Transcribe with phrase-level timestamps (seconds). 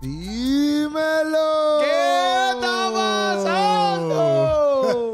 [0.00, 1.78] Dímelo.
[1.80, 4.16] ¿Qué está pasando?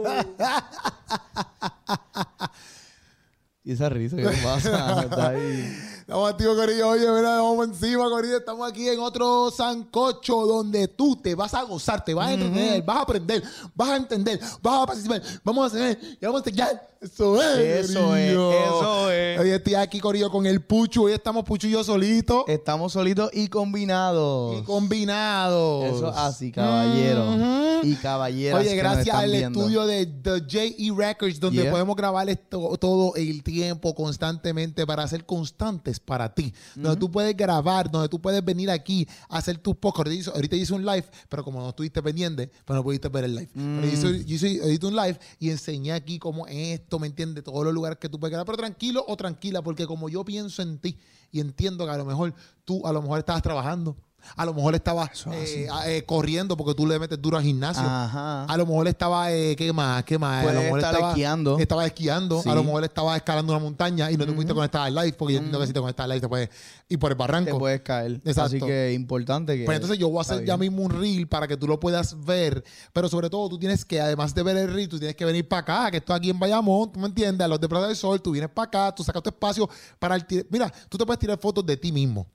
[3.64, 5.03] y esa risa, ¿qué pasa?
[5.03, 5.77] Está ahí.
[6.01, 6.91] Estamos activos, Corillo.
[6.91, 8.36] Oye, mira, vamos encima, Corillo.
[8.36, 12.80] Estamos aquí en otro sancocho donde tú te vas a gozar, te vas a entender,
[12.84, 13.43] vas a aprender,
[13.75, 15.21] vas a entender, vas a participar.
[15.43, 16.96] Vamos a hacer y vamos a enseñar.
[17.01, 17.91] Eso es.
[17.91, 19.39] Eso es, eso es.
[19.41, 21.05] Hoy estoy aquí, Corillo, con el Puchu.
[21.05, 22.45] Hoy estamos Puchu y yo solitos.
[22.49, 24.61] Estamos solitos y combinados.
[24.61, 25.85] y combinados.
[25.96, 27.82] Eso así, caballero.
[27.82, 28.61] Y caballeras.
[28.61, 29.61] Oye, gracias al viendo.
[29.61, 30.90] estudio de The J.E.
[30.96, 31.71] Records, donde Yeah.
[31.71, 36.53] podemos grabar esto todo el tiempo, constantemente, para ser constantes para ti.
[36.75, 40.28] Donde tú puedes grabar, donde tú puedes venir aquí a hacer tus podcasts.
[40.28, 43.34] Ahorita hice- hice un live, pero como no estuviste pendiente, pues no pudiste ver el
[43.34, 43.48] live.
[43.55, 46.47] Pero yo hice, yo hice- ahorita un live y enseñé aquí cómo
[46.86, 47.42] esto, ¿me entiendes?
[47.42, 48.47] Todos los lugares que tú puedes grabar.
[48.47, 50.97] Pero tranquilo o tranquila, porque como yo pienso en ti
[51.33, 52.33] y entiendo que a lo mejor
[52.64, 53.97] tú, a lo mejor estabas trabajando.
[54.34, 57.42] A lo mejor estabas Eso es eh, eh, corriendo porque tú le metes duro al
[57.42, 57.84] gimnasio.
[57.84, 58.45] Ajá.
[58.45, 60.05] A lo mejor estaba, eh, ¿qué más?
[60.05, 60.47] ¿Qué más?
[60.47, 61.59] a lo mejor estar estaba esquiando.
[61.59, 62.42] Estaba esquiando.
[62.42, 62.48] Sí.
[62.48, 65.34] A lo mejor estaba escalando una montaña y no te pudiste conectar al live porque
[65.34, 66.51] yo entiendo que si te conectas al live te puedes
[66.89, 67.59] ir por el Te barranco.
[67.59, 68.12] puedes caer.
[68.25, 68.42] Exacto.
[68.42, 69.64] Así que importante que.
[69.64, 72.25] Pues entonces yo voy a hacer ya mismo un reel para que tú lo puedas
[72.25, 72.64] ver.
[72.92, 75.47] Pero sobre todo tú tienes que, además de ver el reel, tú tienes que venir
[75.48, 77.97] para acá, que esto aquí en Bayamón, tú me entiendes, a los de Plaza del
[77.97, 80.27] Sol, tú vienes para acá, tú sacas tu espacio para el...
[80.51, 82.27] Mira, tú te puedes tirar fotos de ti mismo.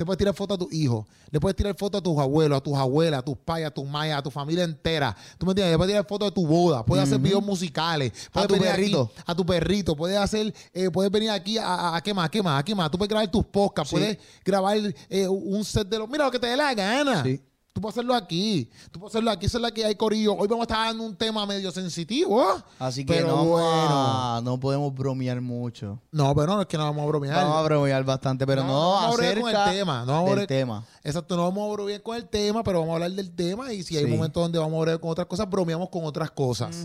[0.00, 2.62] Te puedes tirar fotos a tus hijos, le puedes tirar fotos a tus abuelos, a
[2.62, 5.14] tus abuelas, a tus payas, a tus mayas, a tu familia entera.
[5.36, 5.72] ¿Tú me entiendes?
[5.72, 8.76] Le puedes tirar fotos de tu boda, puedes hacer videos musicales, puedes tu venir aquí-
[8.80, 9.10] perrito.
[9.26, 12.30] a tu perrito, puedes hacer, eh, puedes venir aquí a, a, a qué más, a
[12.30, 12.90] qué más, a qué más.
[12.90, 13.96] Tú puedes grabar tus podcasts, Sí.
[13.96, 14.78] puedes grabar
[15.10, 16.08] eh, un set de los.
[16.08, 17.22] Mira lo que te dé la gana.
[17.22, 17.38] Sí.
[17.72, 18.68] Tú puedes hacerlo aquí.
[18.90, 19.46] Tú puedes hacerlo aquí.
[19.46, 20.34] Esa es la que hay, Corillo.
[20.34, 22.44] Hoy vamos a estar dando un tema medio sensitivo.
[22.80, 23.64] Así que Pero no, bueno.
[23.64, 26.00] a- no podemos bromear mucho.
[26.10, 27.36] No, pero no es que no vamos a bromear.
[27.36, 30.26] Vamos a bromear bastante, pero No, no, vamos a bromear con el tema, no vamos
[30.32, 30.84] a del bromear- tema.
[31.04, 33.72] Exacto, no vamos a bromear con el tema, pero vamos a hablar del tema.
[33.72, 34.10] Y si hay Sí.
[34.10, 36.76] momentos donde vamos a bromear con otras cosas, bromeamos con otras cosas.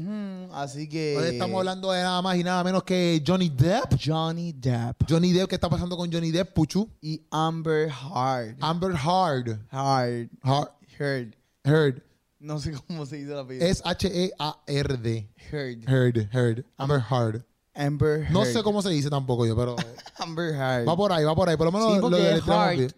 [0.54, 1.18] Así que.
[1.18, 3.96] Hoy estamos hablando de nada más y nada menos que Johnny Depp.
[4.06, 6.88] Johnny Depp Johnny Depp, ¿qué está pasando con Johnny Depp, Puchu?
[7.02, 8.56] y Amber Hard.
[8.62, 9.60] Amber Hard.
[9.72, 10.30] Hard.
[10.44, 10.70] Hard.
[11.00, 11.36] Heard.
[11.64, 12.02] Heard.
[12.40, 13.66] No sé cómo se dice la apellido.
[13.66, 15.30] Es H-E-A-R-D.
[15.52, 15.90] Heard.
[15.90, 16.30] Heard.
[16.34, 16.66] Heard.
[16.78, 17.44] Amber Hard.
[17.74, 18.32] Amber Heard.
[18.32, 19.76] No sé cómo se dice tampoco yo, pero
[20.20, 20.88] Amber Hard.
[20.88, 21.58] va por ahí, va por ahí.
[21.58, 22.78] Por lo menos Sí, lo Hart.
[22.78, 22.92] bien.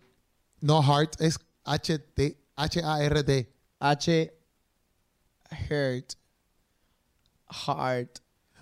[0.60, 3.54] No, Heart es H-T, H-A-R-T.
[3.80, 4.34] H.
[5.70, 6.14] Heart.
[7.50, 8.20] Heart.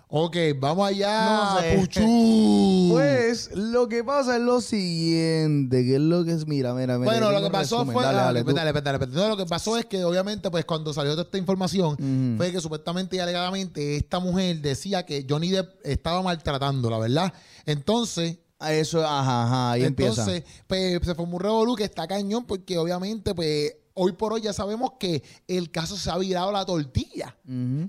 [0.08, 2.90] Ok, vamos allá, No sé.
[2.92, 7.12] Pues lo que pasa es lo siguiente, que es lo que es, mira, mira, mira.
[7.12, 7.94] bueno, lo que pasó resumen.
[7.94, 8.04] fue.
[8.04, 9.08] Dale, ah, dale, dale, dale.
[9.08, 11.98] No, lo que pasó es que, obviamente, pues cuando salió toda esta información,
[12.38, 17.34] fue que supuestamente y alegadamente esta mujer decía que Johnny Depp estaba maltratándola, ¿verdad?
[17.66, 20.64] Entonces, Ah, Eso, ajá, ajá, ahí Entonces, empieza.
[20.66, 24.54] pues, se formó un revolú que está cañón porque obviamente, pues, hoy por hoy ya
[24.54, 27.36] sabemos que el caso se ha virado la tortilla.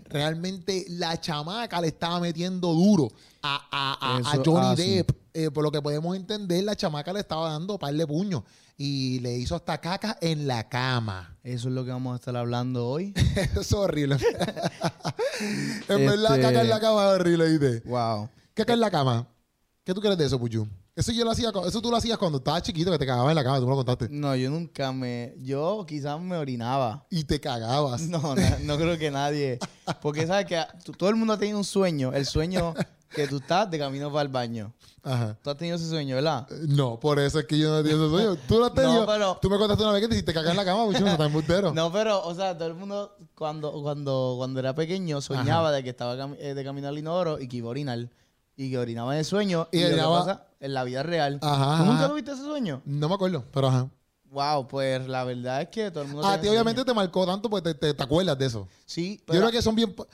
[0.09, 3.09] Realmente la chamaca le estaba metiendo duro
[3.43, 4.95] a, a- a- Johnny así.
[4.97, 5.11] Depp.
[5.35, 8.43] Eh, por lo que podemos entender, la chamaca le estaba dando par de puños
[8.79, 11.37] y le hizo hasta caca en la cama.
[11.43, 13.13] Eso es lo que vamos a estar hablando hoy.
[13.53, 14.17] Eso es horrible.
[15.89, 17.89] en verdad, Este- caca en la cama es horrible, ¿viste?
[17.89, 18.29] wow.
[18.55, 19.27] Caca en la cama.
[19.85, 20.67] ¿Qué tú crees de eso, Puchu?
[20.97, 23.35] Eso yo lo hacía, eso tú lo hacías cuando estabas chiquito, que te cagabas en
[23.37, 24.09] la cama, tú me lo contaste.
[24.11, 25.35] No, yo nunca me.
[25.43, 27.05] Yo quizás me orinaba.
[27.11, 28.01] Y te cagabas.
[28.09, 29.59] No, no creo que nadie.
[30.01, 30.65] Porque sabes que
[30.97, 32.13] todo el mundo ha tenido un sueño.
[32.15, 32.73] El sueño
[33.11, 34.73] que tú estás de camino para el baño.
[35.03, 35.37] Ajá.
[35.43, 36.47] Tú has tenido ese sueño, ¿verdad?
[36.51, 38.37] Eh, No, por eso es que yo no tengo ese sueño.
[38.49, 39.01] Tú lo has tenido.
[39.01, 41.01] No, pero- Tú me contaste una vez que te hiciste cagar en la cama, Puchu,
[41.05, 41.75] no estás embustero.
[41.75, 45.91] No, pero, o sea, todo el mundo cuando, cuando, cuando era pequeño soñaba de que
[45.91, 48.09] estaba eh, de camino al inodoro y que iba a orinar.
[48.57, 49.69] Y que orinaba en el sueño.
[49.73, 51.39] Y Y, lo que orinaba- pasa en la vida real.
[51.43, 52.09] Ajá, ¿Tú nunca ajá.
[52.09, 52.83] tuviste ese sueño?
[52.85, 53.89] No me acuerdo, pero ajá.
[54.31, 56.27] Wow, pues la verdad es que todo el mundo.
[56.27, 56.93] A tiene ti ese obviamente sueño.
[56.93, 58.67] te marcó tanto porque te, te- te acuerdas de eso.
[58.85, 59.41] Sí, Yo pero.
[59.41, 59.95] creo que son bien...
[59.95, 60.07] po-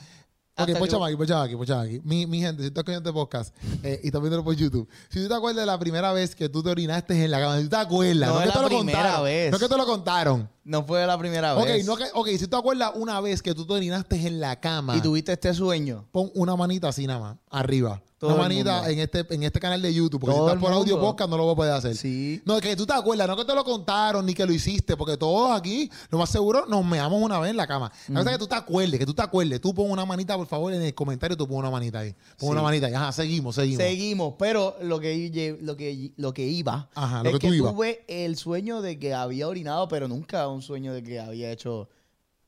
[0.55, 1.99] Ok, Hasta pues que- aquí, pues aquí, pues aquí.
[2.03, 5.19] Mi, mi gente, si estás escuchando este podcast eh, y estás viéndolo por YouTube, si
[5.23, 7.63] tú te acuerdas de la primera vez que tú te orinaste en la cama, si
[7.63, 9.23] tú te acuerdas, No no, es que te la lo primera contaron.
[9.25, 9.51] vez.
[9.51, 10.49] No que te lo contaron.
[10.63, 11.85] No fue la primera Ok, vez.
[11.87, 14.59] no que, ok, si tú te acuerdas una vez que tú te orinaste en la
[14.59, 16.05] cama, Y tuviste este sueño.
[16.11, 17.99] pon una manita así nada más, arriba.
[18.27, 20.61] Todo una el manita en este, en este canal de YouTube, porque Todo si estás
[20.63, 21.95] por audio podcast no lo puedes hacer.
[21.95, 22.41] Sí.
[22.45, 25.17] No, que tú te acuerdas, no que te lo contaron ni que lo hiciste, porque
[25.17, 27.91] todos aquí, lo más seguro, nos meamos una vez en la cama.
[28.07, 29.59] La verdad es que tú te acuerdes, que tú te acuerdes.
[29.61, 32.11] Tú pon una manita, por favor, en el comentario, tú pon una manita ahí.
[32.11, 32.45] Pon Sí.
[32.47, 32.93] una manita ahí.
[32.93, 33.83] Ajá, seguimos, seguimos.
[33.83, 37.53] Seguimos, pero lo que, lo que, lo que iba Ajá, lo es que que, tú
[37.55, 37.73] ibas.
[37.73, 41.89] tuve el sueño de que había orinado, pero nunca un sueño de que había hecho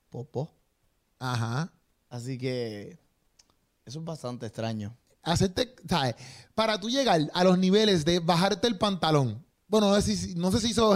[0.10, 0.51] popó.
[1.19, 1.71] Ajá.
[2.10, 2.98] Así que
[3.86, 4.95] eso es bastante extraño.
[5.25, 6.16] Hacerte, ¿sabes?
[6.54, 9.44] Para tú llegar a los niveles de bajarte el pantalón.
[9.68, 10.95] Bueno, no sé si, no sé si hizo.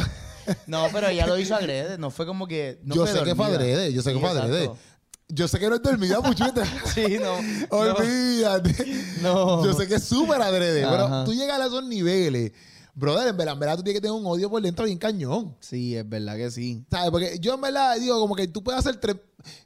[0.68, 1.98] No, pero ella lo hizo adrede.
[1.98, 2.80] No fue como que.
[2.84, 3.60] No yo fue sé que fue dormida.
[3.60, 4.72] adrede, yo sé que fue adrede.
[5.28, 6.62] Yo sé que no es dormida, puchete.
[6.94, 7.36] Sí, no.
[7.70, 8.74] Olvídate.
[9.22, 9.64] No.
[9.64, 12.52] Yo sé que es súper adrede, pero tú llegas a esos niveles.
[13.00, 15.56] Brother, en verdad, en verdad, tú tienes que tener un odio por dentro bien cañón.
[15.62, 16.84] Sí, es verdad que sí.
[16.92, 17.12] ¿Sabes?
[17.12, 19.16] Porque yo en verdad digo, como que tú puedes hacer tres,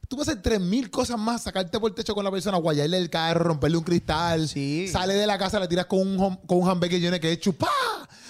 [0.07, 2.97] tú puedes hacer tres mil cosas más, sacarte por el techo con la persona, guayarle
[2.97, 4.87] el carro, romperle un cristal, Sí.
[4.87, 7.67] sale de la casa, le tiras con un, con un hamburger lleno de ketchup, ¡pah!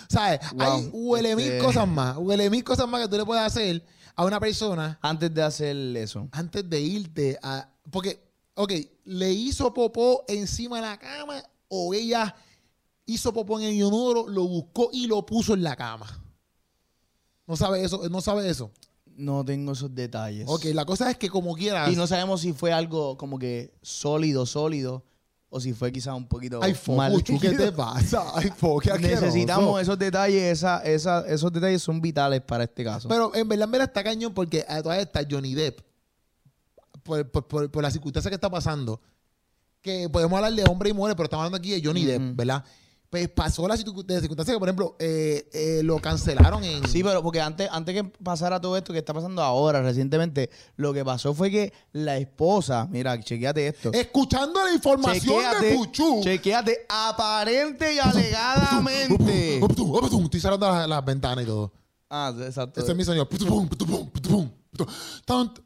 [0.08, 0.40] ¿Sabes?
[0.54, 0.62] Wow.
[0.62, 3.84] Hay huele mil Este- cosas más, huele mil cosas más que tú le puedes hacer
[4.16, 6.28] a una persona Antes de hacer eso.
[6.32, 7.68] antes de irte a...
[7.92, 8.24] Porque,
[8.54, 8.72] ok,
[9.06, 12.36] ¿le hizo popó encima de la cama o ella
[13.06, 16.24] hizo popó en el inodoro, lo buscó y lo puso en la cama?
[17.46, 18.72] No sabe eso, no sabe eso.
[19.16, 20.46] No tengo esos detalles.
[20.48, 21.92] Ok, la cosa es que como quieras...
[21.92, 25.04] Y no sabemos si fue algo como que sólido, sólido,
[25.50, 28.26] o si fue quizá un poquito Ay, mal Focuchu, ¿qué te pasa?
[28.34, 28.92] Ay, Fo, qué.
[28.98, 33.08] Necesitamos esos detalles, esa, esa, esos detalles son vitales para este caso.
[33.08, 35.82] Pero en verdad, en verdad está cañón porque a todas estas Johnny Depp,
[37.04, 39.00] por, por, por, por la circunstancia que está pasando,
[39.80, 42.36] que podemos hablar de hombre y mujer, pero estamos hablando aquí de Johnny Depp.
[42.36, 42.66] ¿verdad?
[43.14, 46.88] Pues pasó la circunstancia que, por ejemplo, eh, eh, lo cancelaron en...
[46.88, 50.96] Sí, pero porque antes, antes que pasara todo esto que está pasando ahora, recientemente, lo
[50.96, 53.94] que pasó fue que la esposa, mira, chequeate esto.
[53.94, 56.22] Escuchando la información de Puchu.
[56.24, 59.60] chequeate, aparente y alegadamente.
[59.60, 61.72] Estoy cerrando las, las ventanas y todo.
[62.10, 62.82] ah, exacto.
[62.82, 63.30] Ese es mi sonido.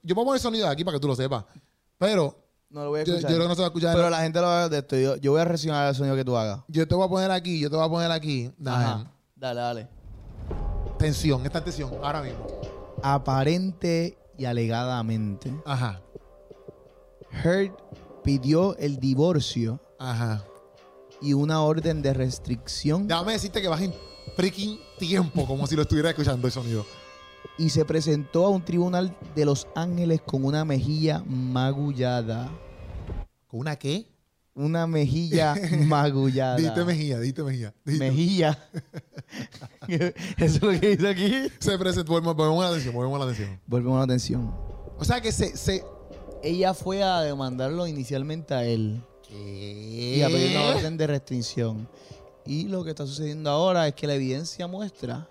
[0.04, 1.46] Yo puedo poner sonido de aquí para que tú lo sepas.
[1.98, 3.32] Pero No lo voy a yo, yo escuchar.
[3.32, 3.96] creo que no se va a escuchar.
[3.96, 4.98] pero la gente lo va a ver de esto.
[4.98, 6.62] Yo, yo voy a reaccionar al sonido que tú hagas.
[6.68, 8.52] Yo te voy a poner aquí, yo te voy a poner aquí.
[8.66, 9.12] Ajá.
[9.36, 9.88] Dale, dale.
[11.00, 12.46] Tensión, esta tensión, ahora mismo.
[13.04, 15.54] Aparente y alegadamente.
[15.66, 16.02] Ajá,
[17.44, 17.72] Heard
[18.24, 20.44] pidió el divorcio ajá.
[21.22, 23.94] y una orden de restricción Déjame decirte que vas en
[24.36, 26.86] freaking tiempo, como si lo estuviera escuchando el sonido.
[27.58, 32.50] Y se presentó a un tribunal de Los Ángeles con una mejilla magullada.
[33.48, 34.06] ¿Con una qué?
[34.54, 35.56] Una mejilla
[35.86, 36.58] magullada.
[36.58, 37.74] Diste mejilla, diste mejilla.
[37.86, 38.06] diste.
[38.06, 38.60] Mejilla.
[39.88, 41.32] Eso es lo que dice aquí.
[41.60, 43.60] Se presentó, volvemos a la atención, volvemos a la atención.
[43.66, 44.54] Volvemos a la atención.
[44.98, 45.56] O sea que se...
[45.56, 45.84] se
[46.44, 51.88] Ella fue a demandarlo inicialmente a él y a pedir una orden de restricción.
[52.46, 55.28] Y lo que está sucediendo ahora es que la evidencia muestra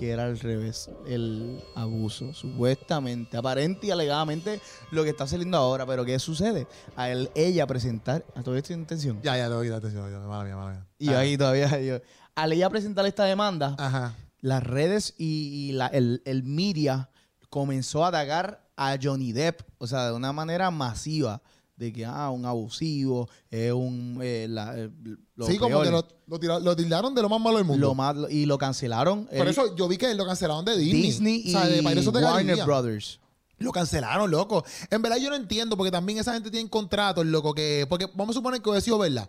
[0.00, 4.58] que era al revés, el abuso, supuestamente, aparente y alegadamente
[4.92, 5.84] lo que está saliendo ahora.
[5.84, 6.66] Pero ¿qué sucede?
[6.96, 9.20] A él, ella presentar, a todo esto intención.
[9.22, 10.10] Ya, ya, le doy la atención.
[10.10, 10.86] Ya, mala mía, mala mía.
[10.98, 12.00] Y ahí todavía, yo-
[12.34, 14.14] al ella presentar esta demanda, Ajá.
[14.40, 17.10] las redes y, y la- el, el media
[17.50, 21.42] comenzó a atacar a Johnny Depp, o sea, de una manera masiva,
[21.80, 24.18] de que, ah, un abusivo, es un...
[24.22, 24.90] eh, la- eh,
[25.34, 27.64] lo sí, como peor, que lo, lo, tira- lo tildaron de lo más malo del
[27.66, 27.86] mundo.
[27.88, 29.26] lo más, y lo cancelaron.
[29.34, 31.02] Por eso yo vi que lo cancelaron de Disney.
[31.02, 32.64] Disney y O sea, de Pirates of the Warner.
[32.66, 33.18] Brothers.
[33.56, 34.62] Lo cancelaron, loco.
[34.90, 37.86] En verdad yo no entiendo, porque también esa gente tiene contratos, loco, que...
[37.88, 39.28] Porque vamos a suponer que hubiera sido verdad.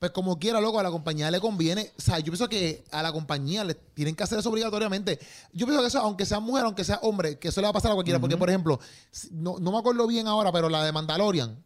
[0.00, 1.92] Pues como quiera, loco, a la compañía le conviene.
[1.96, 5.20] O sea, yo pienso que a la compañía le tienen que hacer eso obligatoriamente.
[5.52, 7.72] Yo pienso que eso, aunque sea mujer, aunque sea hombre, que eso le va a
[7.72, 8.18] pasar a cualquiera.
[8.18, 8.80] Porque, por ejemplo,
[9.30, 11.56] no, no me acuerdo bien ahora, pero la de Mandalorian.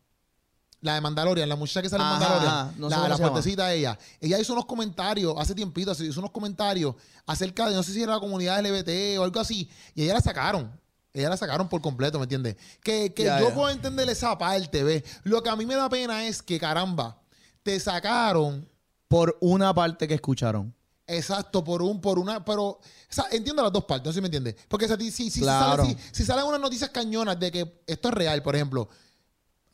[0.82, 2.74] La de Mandalorian, la muchacha que sale en Ajá, Mandalorian.
[2.80, 3.32] no sé la cómo la se llama.
[3.32, 3.98] fuertecita ella.
[4.20, 6.94] Ella hizo unos comentarios hace tiempito, hizo unos comentarios
[7.26, 9.68] acerca de, no sé si era la comunidad LGBT o algo así.
[9.94, 10.70] Y ella la sacaron.
[11.12, 12.56] Ella la sacaron por completo, ¿me entiendes?
[12.82, 13.54] Que, que Ya, yo ya.
[13.54, 15.02] puedo entender esa parte, ¿ves?
[15.24, 17.18] Lo que a mí me da pena es que, caramba,
[17.62, 18.68] te sacaron
[19.08, 20.74] Por una parte que escucharon.
[21.06, 24.20] Exacto, por un, por una, pero, o sea, entiendo las dos partes, no sé si
[24.20, 24.56] me entiendes.
[24.68, 25.84] Porque si, si, si, Claro.
[25.84, 28.88] sale, si, si salen unas noticias cañonas de que esto es real, por ejemplo.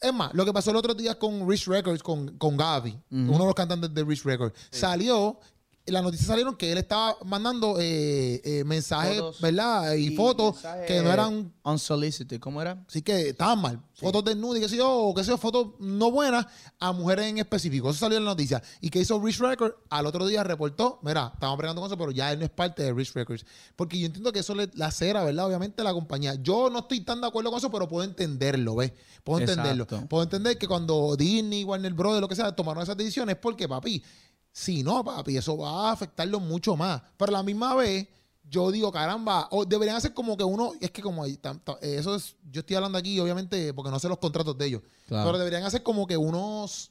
[0.03, 3.39] Es más, lo que pasó el otro día con Rich Records, con, con Gaby, uno
[3.39, 5.39] de los cantantes de Rich Records, salió,
[5.87, 9.95] las noticias salieron que él estaba mandando eh, eh, mensajes, Fotos ¿verdad?
[9.95, 12.85] Y, y fotos que no eran Unsolicited, ¿cómo era?
[12.89, 13.83] Así que estaban mal.
[13.95, 16.47] Fotos desnudas y qué sé yo, o qué sé yo, fotos no buenas
[16.79, 17.91] a mujeres en específico.
[17.91, 18.63] Eso salió en la noticia.
[18.81, 22.11] Y que hizo Rich Records, al otro día reportó, mira, estamos pregando con eso, pero
[22.11, 23.47] ya él no es parte de Rich Records.
[23.77, 25.47] Porque yo entiendo que eso le la cera, ¿verdad?
[25.47, 26.35] Obviamente la compañía.
[26.35, 28.93] Yo no estoy tan de acuerdo con eso, pero puedo entenderlo, ¿ves?
[29.23, 29.85] Puedo entenderlo.
[29.85, 30.09] Exacto.
[30.09, 34.03] Puedo entender que cuando Disney, Warner Bros., lo que sea, tomaron esas decisiones, porque, papi,
[34.53, 37.01] si no, papi, eso va a afectarlo mucho más.
[37.17, 38.07] Pero a la misma vez,
[38.49, 41.39] yo digo, caramba, o deberían hacer como que uno, es que como eh,
[41.83, 45.25] eso es, yo estoy hablando aquí, obviamente, porque no sé los contratos de ellos, Claro.
[45.27, 46.91] pero deberían hacer como que unos,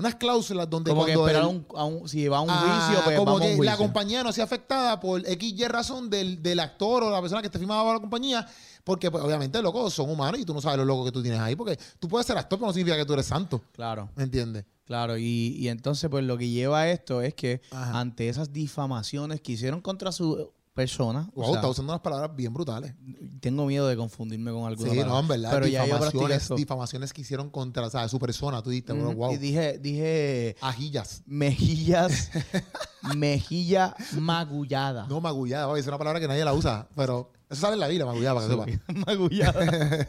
[0.00, 3.04] unas cláusulas donde Como que cuando un, a un- si va a un Ah, juicio,
[3.04, 6.42] pues como vamos a que la compañía no sea afectada por X y razón del,
[6.42, 8.46] del actor o la persona que esté firmada bajo la compañía,
[8.84, 11.38] porque pues, obviamente, loco, son humanos y tú no sabes lo loco que tú tienes
[11.40, 14.10] ahí, porque tú puedes ser actor, pero no significa que tú eres santo, Claro.
[14.16, 14.64] ¿me entiendes?
[14.84, 18.00] Claro, y, y entonces pues lo que lleva a esto es que Ajá.
[18.00, 21.26] ante esas difamaciones que hicieron contra su personas.
[21.34, 22.94] o Wow, sea, está usando unas palabras bien brutales.
[23.40, 25.50] tengo miedo de confundirme con alguna Sí, no, en verdad.
[25.52, 26.54] Pero ya difamaciones, eso.
[26.54, 28.62] difamaciones que hicieron contra o sea, su persona.
[28.62, 29.32] Tú dijiste, bro, wow.
[29.32, 31.22] Y dije, dije Ajillas.
[31.26, 32.30] mejillas,
[33.16, 35.06] mejilla magullada.
[35.08, 35.78] No, magullada.
[35.78, 36.88] Es una palabra que nadie la usa.
[36.94, 38.92] Pero eso sale en la Biblia, magullada, para que sepa.
[39.06, 39.64] magullada.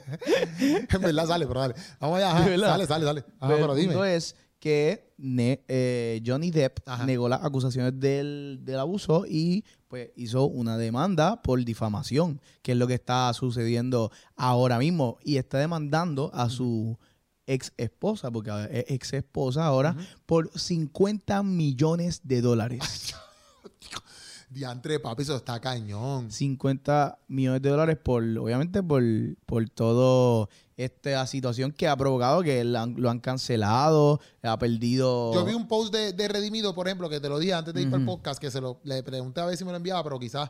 [0.59, 1.75] en verdad sale, pero dale.
[1.99, 2.31] Vamos allá.
[2.31, 2.43] ajá.
[2.43, 3.25] Sale, sale, sale.
[3.39, 3.93] Ajá, Pero dime.
[3.93, 7.05] punto es que ne- eh, Johnny Depp Ajá.
[7.05, 12.77] negó las acusaciones del, del abuso y pues hizo una demanda por difamación, que es
[12.77, 15.17] lo que está sucediendo ahora mismo.
[15.21, 16.97] Y está demandando a su
[17.45, 23.13] ex esposa, porque es ex esposa ahora, por 50 millones de dólares.
[24.49, 26.31] Diantre, papi, eso está cañón.
[26.31, 29.03] 50 millones de dólares por, obviamente, por,
[29.45, 30.47] por todo
[30.83, 35.33] esta situación que ha provocado que la lo han cancelado, ha perdido...
[35.33, 37.81] Yo vi un post de, de Redimido, por ejemplo, que te lo dije antes de
[37.81, 40.03] ir para el podcast, que se lo le pregunté a ver si me lo enviaba,
[40.03, 40.49] pero quizás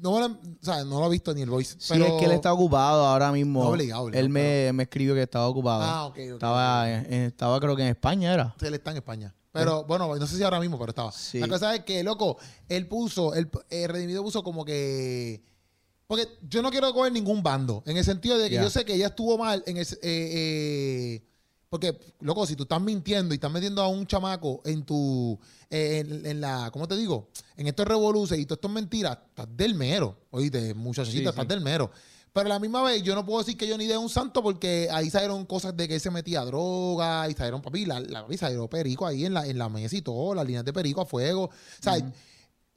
[0.00, 1.76] no, lo, o sea, no lo he visto ni el voice.
[1.78, 3.62] Sí, pero, es que él está ocupado ahora mismo.
[3.62, 5.82] No, obligado, obligado, él me, me escribió que estaba ocupado.
[5.82, 8.54] Ah, ok, ok, estaba, en- estaba creo que en España era.
[8.60, 9.34] Sí, Él está en España.
[9.52, 11.10] Pero bueno, no sé si ahora mismo, pero estaba.
[11.12, 11.38] Sí.
[11.38, 12.36] La cosa es que, loco,
[12.68, 15.42] él puso, el eh, Redimido puso como que.
[16.06, 17.82] Porque yo no quiero coger ningún bando.
[17.86, 19.96] En el sentido de que yo sé que ella estuvo mal en ese.
[19.96, 21.22] eh, eh,
[21.68, 25.38] porque, loco, si tú estás mintiendo y estás metiendo a un chamaco en tu.
[25.68, 26.70] eh, en, en la.
[26.72, 27.28] ¿Cómo te digo?
[27.56, 30.16] En estos revoluces y todo esto es mentira, estás del mero.
[30.30, 31.90] Oíste, muchachita, Sí, estás del mero.
[32.32, 34.42] Pero a la misma vez, yo no puedo decir que Johnny Depp es un santo
[34.42, 38.22] porque ahí salieron cosas de que él se metía droga y salieron, papi, la, la
[38.22, 41.00] papi, salieron perico ahí en la, en la mesa y todo, las líneas de perico
[41.00, 41.44] a fuego.
[41.44, 41.94] O sea,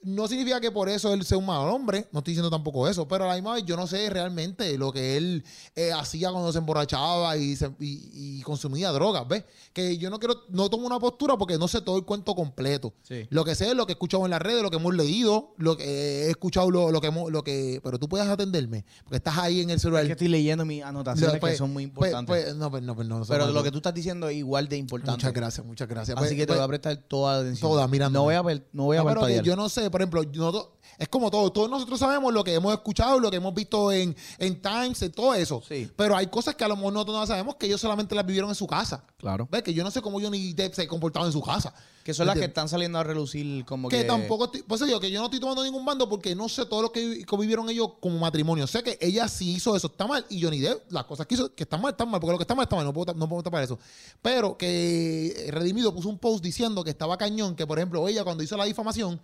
[0.02, 3.06] no significa que por eso él sea un mal hombre, no estoy diciendo tampoco eso,
[3.06, 5.44] pero a la misma vez yo no sé realmente lo que él
[5.76, 9.44] eh, hacía cuando se emborrachaba y, se- y- y consumía drogas, ¿ves?
[9.74, 12.94] Que yo no quiero, no tomo una postura porque no sé todo el cuento completo.
[13.02, 13.26] Sí.
[13.30, 15.54] Lo que sé es lo que he escuchado en las redes, lo que hemos leído,
[15.58, 15.84] lo que
[16.26, 19.60] he escuchado, lo, lo que hemos, lo que, pero tú puedes atenderme, porque estás ahí
[19.60, 20.02] en el celular.
[20.04, 22.44] Es que estoy leyendo mis anotaciones Pues, que son muy pues, importantes.
[22.46, 24.66] pues, no, pues, no, pues, no, pero no, lo que tú estás diciendo es igual
[24.68, 25.12] de importante.
[25.18, 26.16] Muchas gracias, muchas gracias.
[26.16, 27.70] Así Pues, que te pues, voy a prestar toda la atención.
[27.70, 28.18] Toda, mirándome.
[28.20, 29.44] No voy a, per- no voy a no, parpadear.
[29.44, 30.68] yo no sé, por ejemplo, yo no-
[30.98, 31.50] es como todo.
[31.50, 35.12] Todos nosotros sabemos lo que hemos escuchado, lo que hemos visto en, en Times, en
[35.12, 35.62] todo eso.
[35.66, 35.90] Sí.
[35.96, 38.50] Pero hay cosas que a lo mejor nosotros no sabemos que ellos solamente las vivieron
[38.50, 39.02] en su casa.
[39.16, 39.48] Claro.
[39.50, 39.62] ¿Ves?
[39.62, 41.72] Que yo no sé cómo Johnny Depp se comportaba en su casa.
[42.04, 43.98] Que son las que están saliendo a relucir como que...
[43.98, 46.66] Que tampoco, estoy, pues digo que yo no estoy tomando ningún bando porque no sé
[46.66, 48.66] todo lo que, que vivieron ellos como matrimonio.
[48.66, 50.26] Sé que ella sí hizo eso, está mal.
[50.28, 52.20] Y Johnny Depp, las cosas que hizo, que están mal, están mal.
[52.20, 52.84] Porque lo que está mal, está mal.
[52.84, 53.78] No puedo, no puedo tapar eso.
[54.20, 58.42] Pero que Redimido puso un post diciendo que estaba cañón, que por ejemplo, ella cuando
[58.42, 59.20] hizo la difamación,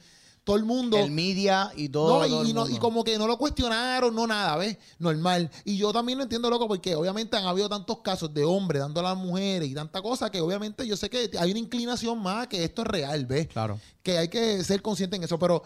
[0.46, 0.96] todo el mundo.
[0.96, 2.76] El media y todo, No, y, todo el y no- mundo.
[2.76, 4.78] y como que no lo cuestionaron, no nada, ¿ves?
[5.00, 5.50] Normal.
[5.64, 9.00] Y yo también lo entiendo, loco, porque obviamente han habido tantos casos de hombres dando
[9.00, 12.46] a las mujeres y tanta cosa que obviamente yo sé que hay una inclinación más
[12.46, 13.48] que esto es real, ¿ves?
[13.48, 13.80] Claro.
[14.04, 15.64] Que hay que ser consciente en eso, pero...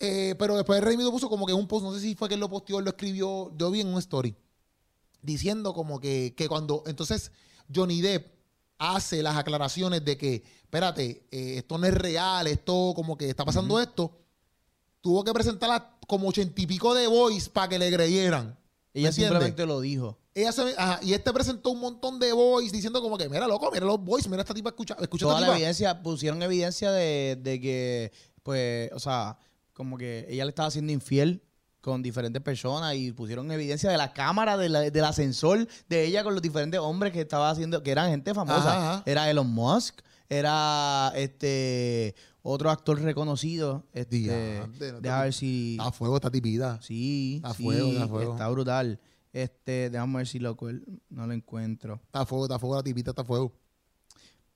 [0.00, 2.40] eh, pero después Redimido puso como que un post, no sé si fue que él
[2.40, 4.34] lo posteó, él lo escribió, yo vi en un story,
[5.22, 7.30] diciendo como que, que cuando entonces
[7.72, 8.35] Johnny Depp
[8.78, 13.44] hace las aclaraciones de que, espérate, eh, esto no es real, esto como que está
[13.44, 14.18] pasando esto,
[15.00, 18.58] tuvo que presentar como ochenta y pico de voice para que le creyeran.
[18.94, 20.18] ¿Me Ella simplemente lo dijo.
[20.34, 23.70] Ella se- ajá, y este presentó un montón de voice diciendo como que, mira, loco,
[23.72, 25.56] mira los voice, mira esta tipa, escucha, escucha Toda esta la tipa.
[25.58, 29.38] evidencia, pusieron evidencia de, de que, pues, o sea,
[29.72, 31.42] como que ella le estaba siendo infiel
[31.86, 36.24] con diferentes personas y pusieron evidencia de la cámara de la- del ascensor de ella
[36.24, 38.58] con los diferentes hombres que estaba haciendo, que eran gente famosa.
[38.58, 39.02] Ajá, ajá.
[39.06, 43.86] Era Elon Musk, era este otro actor reconocido.
[43.92, 45.72] Este, Diante, no deja ver si.
[45.78, 46.80] Está a fuego esta tipita.
[46.82, 48.32] Sí, Está a sí, fuego, está a fuego.
[48.32, 49.00] está brutal.
[49.32, 50.56] Este, déjame ver si lo
[51.10, 52.00] no lo encuentro.
[52.04, 53.52] Está a fuego, está a fuego la tipita, está a fuego.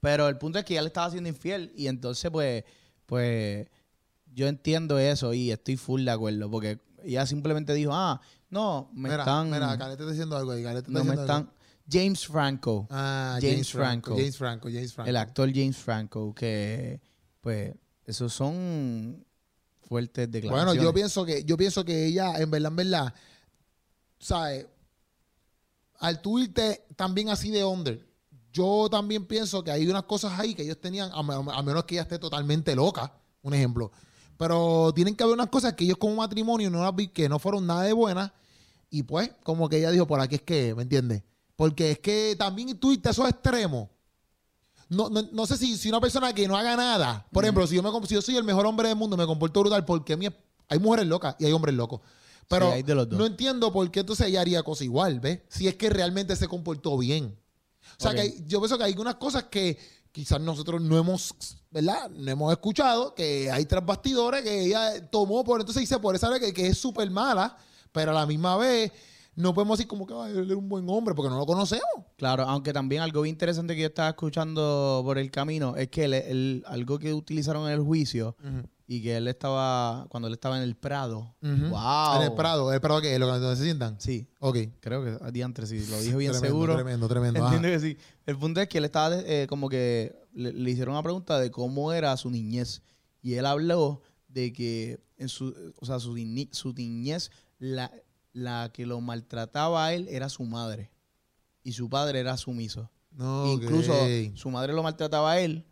[0.00, 2.64] Pero el punto es que ya le estaba haciendo infiel y entonces pues,
[3.06, 3.68] pues
[4.32, 9.08] yo entiendo eso y estoy full de acuerdo porque ella simplemente dijo, ah, no, me
[9.08, 11.48] mira, están, mira, Caleta está diciendo algo ahí, Caleta está no me diciendo algo.
[11.50, 14.14] están, James Franco, Ah, James Franco.
[14.16, 15.08] James Franco, James Franco.
[15.10, 17.00] el actor James Franco, que
[17.40, 19.24] pues esos son
[19.80, 20.82] fuertes Bueno, declaraciones.
[20.84, 23.14] yo pienso que, yo pienso que ella, en verdad, en verdad,
[24.18, 24.66] ¿sabes?
[25.98, 28.06] Al tú irte también así de under,
[28.52, 31.22] yo también pienso que hay unas cosas ahí que ellos tenían, a
[31.62, 33.90] menos que ella esté totalmente loca, un ejemplo.
[34.40, 37.38] Pero tienen que haber unas cosas que ellos como matrimonio no las vi, que no
[37.38, 38.32] fueron nada de buenas.
[38.88, 41.22] Y pues, como que ella dijo, por aquí es que, ¿me entiendes?
[41.56, 43.90] Porque es que también a esos extremos.
[44.88, 47.76] No, no, no sé si, si una persona que no haga nada, por ejemplo, si
[47.76, 50.28] yo, me, si yo soy el mejor hombre del mundo, me comporto brutal, porque mi,
[50.68, 52.00] hay mujeres locas y hay hombres locos.
[52.48, 52.82] Pero Sí,
[53.18, 55.40] no entiendo por qué entonces ella haría cosa igual, ¿ves?
[55.50, 57.38] Si es que realmente se comportó bien.
[57.98, 59.78] O sea, que hay- yo pienso que hay unas cosas que,
[60.12, 61.34] quizás nosotros no hemos,
[61.70, 62.10] ¿verdad?
[62.10, 66.28] No hemos escuchado que hay tras bastidores que ella tomó por, entonces dice, por esa
[66.28, 67.56] vez que, que es súper mala,
[67.92, 68.90] pero a la misma vez
[69.36, 71.84] no podemos decir como que "Ay, él es un buen hombre porque no lo conocemos.
[72.16, 76.04] Claro, aunque también algo bien interesante que yo estaba escuchando por el camino es que
[76.04, 78.36] él- algo que utilizaron en el juicio
[78.92, 81.36] y que él estaba, cuando él estaba en el Prado.
[81.42, 82.16] ¡Wow!
[82.16, 83.16] En el Prado, ¿el Prado qué?
[83.20, 84.00] ¿Lo que donde se sientan?
[84.00, 84.56] Sí, Ok.
[84.80, 86.74] creo que diantre, sí, lo dije bien Tremendo, seguro.
[86.74, 87.38] Tremendo, tremendo.
[87.44, 87.96] Entiendo que sí.
[88.26, 91.52] El punto es que él estaba eh, como que le, le hicieron una pregunta de
[91.52, 92.82] cómo era su niñez.
[93.22, 97.30] Y él habló de que en su, o sea, su, ni- su niñez,
[97.60, 97.92] la,
[98.32, 100.90] la que lo maltrataba a él era su madre.
[101.62, 102.90] Y su padre era sumiso.
[103.12, 103.92] No, Incluso
[104.34, 105.64] su madre lo maltrataba a él.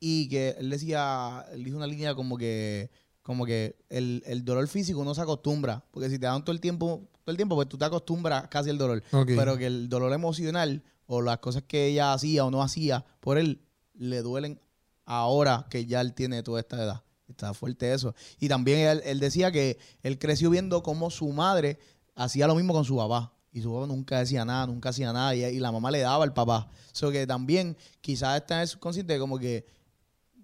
[0.00, 2.90] Y que él decía, él dijo una línea como que,
[3.22, 5.84] como que el, el dolor físico no se acostumbra.
[5.90, 8.70] Porque si te dan todo el tiempo, todo el tiempo, pues tú te acostumbras casi
[8.70, 9.02] al dolor.
[9.26, 13.36] Pero que el dolor emocional o las cosas que ella hacía o no hacía por
[13.36, 13.60] él
[13.94, 14.60] le duelen
[15.04, 17.02] ahora que ya él tiene toda esta edad.
[17.28, 18.14] Está fuerte eso.
[18.38, 21.78] Y también él, él decía que él creció viendo cómo su madre
[22.14, 23.32] hacía lo mismo con su papá.
[23.52, 25.34] Y su papá nunca decía nada, nunca hacía nada.
[25.34, 26.70] Y, y la mamá le daba al papá.
[26.92, 29.66] So que también quizás está en el subconsciente como que,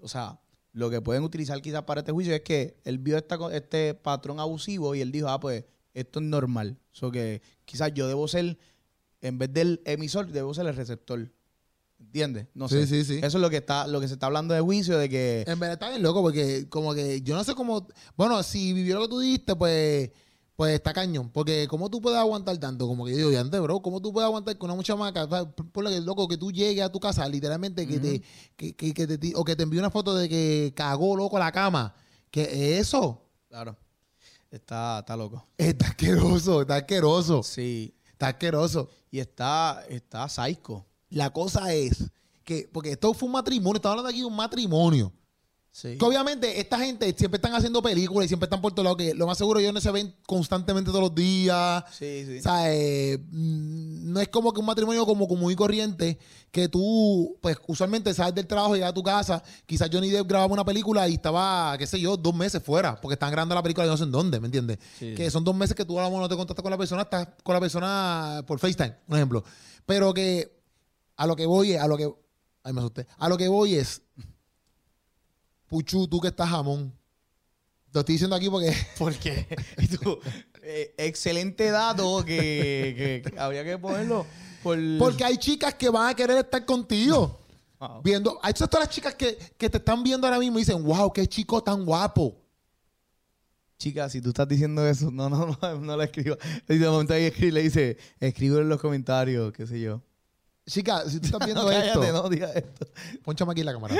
[0.06, 0.40] o sea,
[0.72, 4.40] lo que pueden utilizar quizás para este juicio es que él vio esta, este patrón
[4.40, 6.78] abusivo y él dijo, ah, pues esto es normal.
[6.92, 8.56] So que quizás yo debo ser,
[9.20, 11.30] en vez del emisor, debo ser el receptor.
[11.98, 12.46] ¿Entiendes?
[12.54, 12.86] No Sí, sé.
[12.86, 13.14] sí, sí.
[13.22, 15.58] Eso es lo que está, lo que se está hablando de juicio, de que En
[15.58, 17.88] verdad está bien loco porque como que yo no sé cómo...
[18.16, 20.10] Bueno, si vivió lo que tú dijiste, pues...
[20.56, 21.30] Pues está cañón.
[21.30, 22.86] Porque ¿cómo tú puedes aguantar tanto?
[22.86, 25.28] Como que yo digo, ya antes, bro, ¿cómo tú puedes aguantar con una mucha maca?
[25.28, 28.22] Por lo que loco, que tú llegues a tu casa, literalmente, que te...
[28.56, 31.52] Que, que, que te o que te envíe una foto de que cagó loco la
[31.52, 31.94] cama.
[32.30, 33.76] Que eso Claro.
[34.50, 35.46] Está, está loco.
[35.56, 37.42] está asqueroso, está asqueroso.
[37.42, 37.94] Sí.
[38.12, 38.88] Está asqueroso.
[39.10, 40.86] Y está, está psycho.
[41.10, 42.10] La cosa es
[42.44, 42.68] que...
[42.72, 43.76] Porque esto fue un matrimonio.
[43.76, 45.12] Estamos hablando aquí de un matrimonio.
[45.76, 45.98] Sí.
[45.98, 49.12] Que obviamente esta gente siempre están haciendo películas y siempre están por todos lados, que
[49.12, 51.84] lo más seguro ellos no se ven constantemente todos los días.
[51.92, 52.38] Sí, sí.
[52.38, 56.18] O sea, eh, mm, no es como que un matrimonio como común y corriente,
[56.50, 60.50] que tú, pues usualmente sales del trabajo, llegas a tu casa, quizás Johnny Depp grababa
[60.50, 63.86] una película y estaba, qué sé yo, dos meses fuera, porque están grabando la película
[63.86, 64.78] y no sé en dónde, ¿me entiendes?
[64.98, 65.14] Sí.
[65.14, 67.02] Que son dos meses que tú a lo mejor no te contactas con la persona,
[67.02, 69.44] estás con la persona por FaceTime, un ejemplo.
[69.84, 70.58] Pero que
[71.16, 72.10] a lo que voy es, a lo que,
[72.62, 74.00] ay me asusté, a lo que voy es,
[75.68, 76.92] Puchu, tú que estás jamón.
[77.92, 79.46] Te estoy diciendo aquí porque Porque
[80.02, 80.18] tú,
[80.62, 84.26] eh, excelente dato que, que- habría que ponerlo
[84.62, 84.78] por...
[84.98, 87.40] Porque hay chicas que van a querer estar contigo.
[87.78, 88.02] Wow.
[88.02, 91.12] Viendo, hay todas las chicas que, que te están viendo ahora mismo y dicen, wow,
[91.12, 92.36] qué chico tan guapo.
[93.78, 96.36] Chica, si tú estás diciendo eso, no, no, no, no la escriba.
[96.68, 100.00] Y de momento ahí escribe, le dice, escribe en los comentarios, qué sé yo.
[100.66, 102.86] Chica, si tú estás viendo No, esto, no digas esto.
[103.22, 103.94] ponchame aquí la cámara.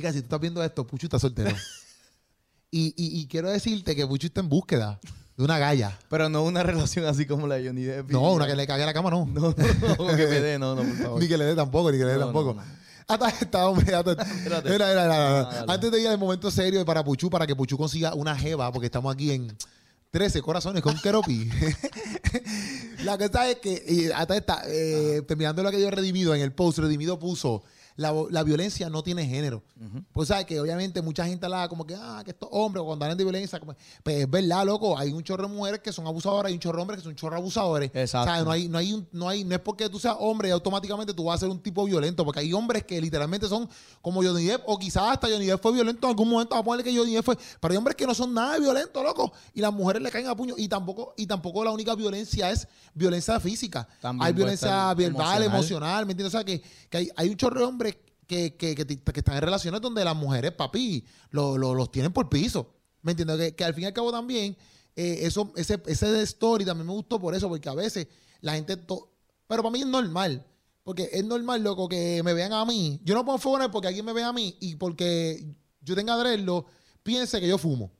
[0.00, 1.50] Chica, si tú estás viendo esto, Puchu está soltero.
[2.70, 4.98] y, y, y quiero decirte que Puchu está en búsqueda
[5.36, 5.98] de una galla.
[6.08, 8.10] Pero no una relación así como la de Johnny Depp.
[8.10, 9.26] No, una que le cague la cama, no.
[9.26, 11.20] No, no, no, que me dé, no, no, por favor.
[11.22, 12.54] Ni que le dé tampoco, ni que le dé No, tampoco.
[12.54, 12.62] no.
[13.08, 13.94] Hasta esta, hombre.
[13.94, 14.62] hasta- mira.
[14.88, 15.72] Ah, dale.
[15.72, 18.86] Antes de ir al momento serio para Puchu, para que Puchu consiga una jeva, porque
[18.86, 19.54] estamos aquí en
[20.12, 21.50] 13 corazones con Keropi.
[23.04, 26.78] la cosa es que, hasta esta, eh, terminando lo que dio Redimido, en el post,
[26.78, 27.62] Redimido puso.
[28.00, 29.62] La, la violencia no tiene género.
[30.12, 33.18] Pues sabes que obviamente mucha gente la como que, ah, que estos hombres cuando hablan
[33.18, 36.50] de violencia, como- pues es verdad, loco, hay un chorro de mujeres que son abusadoras
[36.50, 37.90] y un chorro de hombres que son chorro abusadores.
[37.94, 38.30] Exacto.
[38.30, 40.48] O sea, no hay, no hay, un- no hay, no es porque tú seas hombre
[40.48, 43.68] y automáticamente tú vas a ser un tipo violento, porque hay hombres que literalmente son
[44.00, 46.64] como Johnny Depp, o quizás hasta Johnny Depp fue violento en algún momento, vamos a
[46.64, 49.60] ponerle que Johnny Depp fue, pero hay hombres que no son nada violentos, loco, y
[49.60, 53.38] las mujeres le caen a puño, y tampoco, y tampoco la única violencia es violencia
[53.40, 53.86] física.
[54.00, 55.44] También hay violencia verbal, emocional.
[55.44, 56.34] emocional, ¿me entiendes?
[56.34, 57.89] O sea, que, que hay, hay un chorro de hombres
[58.30, 62.12] que, que, que, que están en relaciones donde las mujeres, papi, lo- lo- los tienen
[62.12, 62.72] por piso.
[63.02, 63.36] ¿Me entiendes?
[63.38, 64.56] Que, que al fin y al cabo también,
[64.94, 68.06] eh, eso, ese, ese story también me gustó por eso, porque a veces
[68.40, 68.76] la gente...
[68.76, 69.10] to-
[69.48, 70.46] Pero para mí es normal.
[70.84, 73.00] Porque es normal, loco, que me vean a mí.
[73.04, 75.44] Yo no puedo fumar porque alguien me vea a mí y porque
[75.82, 76.68] yo tenga dreadlock,
[77.02, 77.90] piense que yo fumo.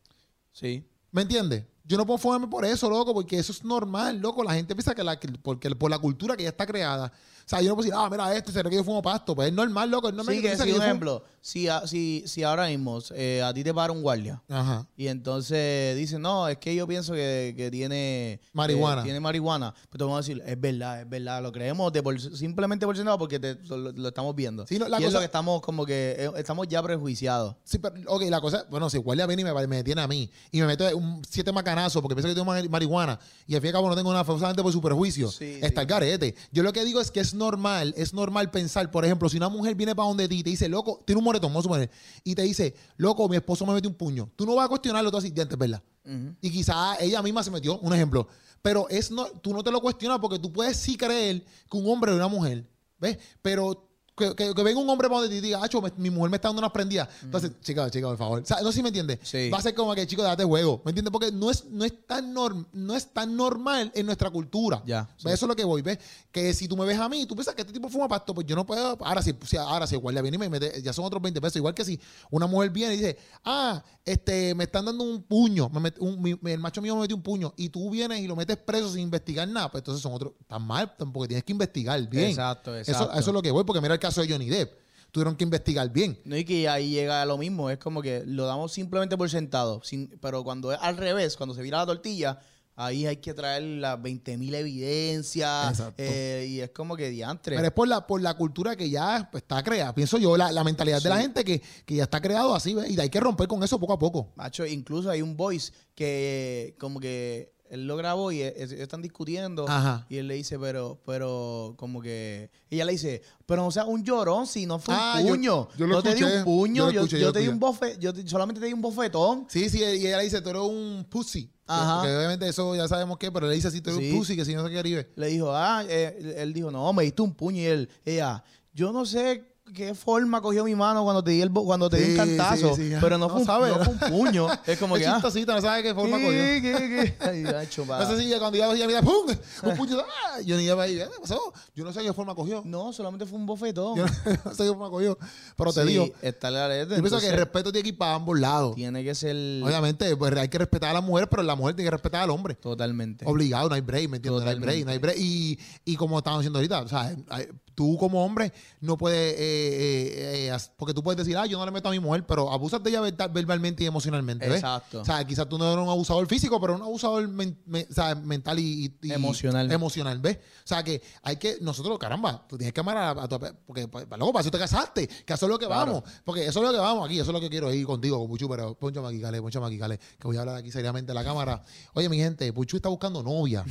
[0.52, 0.86] Sí.
[1.10, 1.64] ¿Me entiendes?
[1.84, 4.44] Yo no puedo fumarme por eso, loco, porque eso es normal, loco.
[4.44, 7.12] La gente piensa que, la, que- porque, por la cultura que ya está creada.
[7.50, 9.34] O sea, yo no puedo decir, ah, mira esto, se ve que yo fumo pasto.
[9.34, 10.08] Pues es normal, loco.
[10.08, 13.42] Es normal Sí, que si, que un ejemplo, si, a- si, si ahora mismo eh,
[13.44, 14.86] a ti te para un guardia Ajá.
[14.96, 19.00] y entonces dicen, no, es que yo pienso que, que tiene Marihuana.
[19.00, 22.02] eh, tiene marihuana, pues te vamos a decir, es verdad, es verdad, lo creemos de
[22.04, 24.64] por- simplemente por sentado porque te- lo, lo estamos viendo.
[24.66, 27.56] Sí, no, la y es cosa- lo que estamos como que, eh, estamos ya prejuiciados.
[27.64, 30.06] Sí, pero, ok, la cosa, bueno, si el guardia viene y me, me detiene a
[30.06, 33.66] mí y me mete un, siete macanazo porque piensa que tengo marihuana y al fin
[33.66, 35.84] y al cabo no tengo nada, solamente por su perjuicio, Sí, está sí.
[35.84, 36.34] el garete.
[36.52, 39.48] Yo lo que digo es que es normal, es normal pensar, por ejemplo, si una
[39.48, 41.90] mujer viene para donde ti y te dice, loco, tiene un moretón, vamos a suponer,
[42.22, 45.10] y te dice, loco, mi esposo me metió un puño, tú no vas a cuestionarlo,
[45.10, 45.82] tú así, dientes, ¿verdad?
[46.04, 46.36] Ujú.
[46.40, 48.28] Y quizás ella misma se metió, un ejemplo.
[48.62, 51.90] Pero es no, tú no te lo cuestionas porque tú puedes sí creer que un
[51.90, 53.18] hombre o una mujer, ¿ves?
[53.42, 53.89] Pero
[54.20, 56.36] que, que- que venga un hombre para donde y diga, Acho, me- mi mujer me
[56.36, 57.08] está dando unas prendidas.
[57.22, 58.42] Entonces, chica, chica, por favor.
[58.42, 59.18] O sea, no sé si me entiendes.
[59.24, 59.50] Sí.
[59.50, 60.80] Va a ser como que, chico, date juego.
[60.84, 61.10] ¿Me entiendes?
[61.10, 64.82] Porque no es, no es, tan, norm, no es tan normal en nuestra cultura.
[64.86, 65.28] Ya, sí.
[65.28, 65.98] Eso es lo que voy, ¿ves?
[66.30, 68.46] Que si tú me ves a mí, tú piensas que este tipo fuma pasto, pues
[68.46, 68.96] yo no puedo.
[69.04, 71.56] Ahora sí, si, ahora sí, igual viene y me mete, ya son otros 20 pesos.
[71.56, 71.98] Igual que si
[72.30, 76.20] una mujer viene y dice, ah, este, me están dando un puño, me met- un-
[76.20, 78.90] mi- el macho mío me metió un puño, y tú vienes y lo metes preso
[78.90, 80.32] sin investigar nada, pues entonces son otros.
[80.46, 82.30] Tan mal, porque tienes que investigar bien.
[82.30, 83.12] Exacto, Eso, exacto.
[83.18, 84.72] eso es lo que voy, porque mira el caso de Johnny Depp.
[85.12, 86.20] Tuvieron que investigar bien.
[86.24, 87.68] No, y que ahí llega lo mismo.
[87.70, 89.80] Es como que lo damos simplemente por sentado.
[89.82, 92.38] sin- pero cuando es al revés, cuando se vira la tortilla,
[92.76, 95.82] ahí hay que traer las 20.000 evidencias.
[95.98, 97.56] Eh, y es como que diantre.
[97.56, 99.92] Pero es por la, por la cultura que ya pues, está creada.
[99.94, 102.88] Pienso yo, la, la mentalidad de la gente que, que ya está creado así, ¿ves?
[102.90, 104.32] Y hay que romper con eso poco a poco.
[104.36, 109.64] Macho, incluso hay un voice que como que él lo grabó y están discutiendo.
[109.68, 110.04] Ajá.
[110.10, 112.50] Y él le dice, pero, pero, como que.
[112.68, 115.68] Ella le dice, pero no sea un llorón si no fue Ah, un yo- puño.
[115.78, 117.58] yo lo te di un puño, yo lo yo, escuché, yo yo te di un
[117.60, 119.46] bofe, yo te- solamente te di un bofetón.
[119.48, 121.50] Sí, sí, y ella le dice, tú eres un pussy.
[121.66, 122.02] Ajá.
[122.04, 124.10] Que obviamente eso ya sabemos qué, pero le dice así, tú eres Sí.
[124.10, 127.04] un pussy, que si no se quiere Le dijo, ah, eh, él dijo, no, me
[127.04, 127.60] diste un puño.
[127.62, 128.42] Y él, ella,
[128.74, 132.10] yo no sé qué forma cogió mi mano cuando te di, el, cuando te di
[132.12, 132.96] un cantazo, sí, sí.
[133.00, 134.48] pero no, No fue, no un puño.
[134.66, 136.30] Es como Es que, ah, no sabe qué forma cogió.
[136.30, 137.14] ¿qué, qué, qué?
[137.28, 138.00] Ay, gacho, pa.
[138.04, 139.26] No sé si cuando ella mira, ¡pum!
[139.62, 140.40] Un puño, ¡ah!
[140.44, 141.40] Yo ni iba ahí, ¿qué pasó?
[141.74, 142.62] Yo no sé qué forma cogió.
[142.64, 143.96] No, solamente fue un bofetón.
[143.96, 145.18] Yo no sé qué forma cogió.
[145.56, 146.96] Pero te digo, está la letra.
[146.96, 148.74] yo pienso que el respeto tiene que ir para ambos lados.
[148.74, 151.86] tiene que ser Obviamente, pues hay que respetar a la mujer, pero la mujer tiene
[151.86, 152.54] que respetar al hombre.
[152.54, 153.24] totalmente.
[153.26, 154.44] Obligado, no hay break, ¿me entiendes?
[154.44, 155.16] No hay break, no hay break.
[155.18, 160.48] Y, y como estábamos diciendo ahorita, o sea, hay- tú como hombre no puedes, eh,
[160.48, 162.50] eh, eh, porque tú puedes decir, ah, yo no le meto a mi mujer, pero
[162.52, 164.56] abusas de ella verbal- verbalmente y emocionalmente, ¿ves?
[164.56, 165.00] Exacto.
[165.00, 167.92] O sea, quizás tú no eres un abusador físico, pero un abusador men- me- o
[167.94, 169.70] sea, mental y, Emocional.
[169.70, 170.38] Emocional, ¿ves?
[170.64, 173.88] O sea, que hay que, nosotros, caramba, tú tienes que amar a, a tu, porque,
[173.88, 175.86] pa- loco, para eso te casaste, que eso es lo que Claro.
[175.92, 178.18] vamos, porque eso es lo que vamos aquí, eso es lo que quiero ir contigo,
[178.18, 181.12] con Puchu, pero ponchame aquí, Cale, ponchame aquí, Cale, que voy a hablar aquí seriamente
[181.12, 181.62] a la cámara.
[181.94, 183.64] Oye, mi gente, Puchu está buscando novia.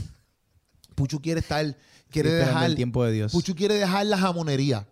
[1.00, 1.66] Puchu quiere estar,
[2.12, 3.32] quiere Esperando dejar, el tiempo de Dios.
[3.32, 4.86] Puchu quiere dejar la jamonería.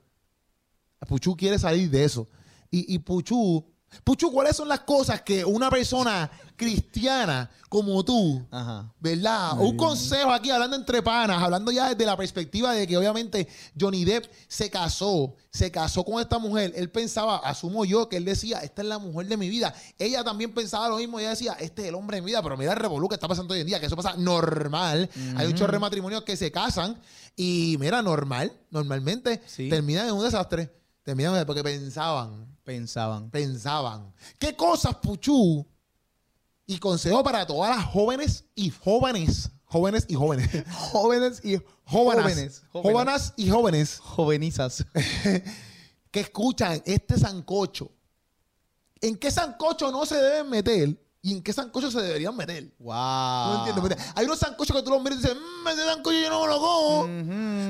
[1.05, 2.29] Puchu quiere salir de eso.
[2.71, 3.65] Y, y Puchu,
[4.03, 8.91] Puchu, ¿cuáles son las cosas que una persona cristiana como tú, Ajá.
[8.99, 9.53] ¿verdad?
[9.55, 9.77] Muy Un bien.
[9.77, 13.47] consejo aquí, hablando entre panas, hablando ya desde la perspectiva de que obviamente
[13.79, 16.73] Johnny Depp se casó, se casó con esta mujer.
[16.75, 19.73] Él pensaba, asumo yo, que él decía, esta es la mujer de mi vida.
[19.99, 22.57] Ella también pensaba lo mismo, ella decía, este es el hombre de mi vida, pero
[22.57, 25.09] mira el revolú que está pasando hoy en día, que eso pasa normal.
[25.35, 26.99] Hay un chorro de matrimonios que se casan
[27.35, 29.69] y mira, normal, normalmente Sí.
[29.69, 30.71] terminan en un desastre.
[31.45, 33.29] Porque pensaban, Pensaban.
[33.29, 34.13] pensaban.
[34.37, 35.65] ¿Qué cosas, Puchu?
[36.65, 40.49] Y consejo para todas las jóvenes y jóvenes, jóvenes y jóvenes,
[40.91, 42.63] Jóvenes y jóvenes, jóvenes.
[42.73, 44.85] jóvenes y jóvenes Jovenizas.
[46.11, 47.89] que escuchan este sancocho.
[48.99, 52.69] ¿En qué sancocho no se deben meter y en qué sancocho se deberían meter?
[52.79, 52.93] wow.
[52.95, 53.81] No entiendo.
[53.81, 56.41] Mira, hay unos sancochos que tú los miras y dices, mmm, ese sancocho yo no
[56.41, 57.03] me lo como.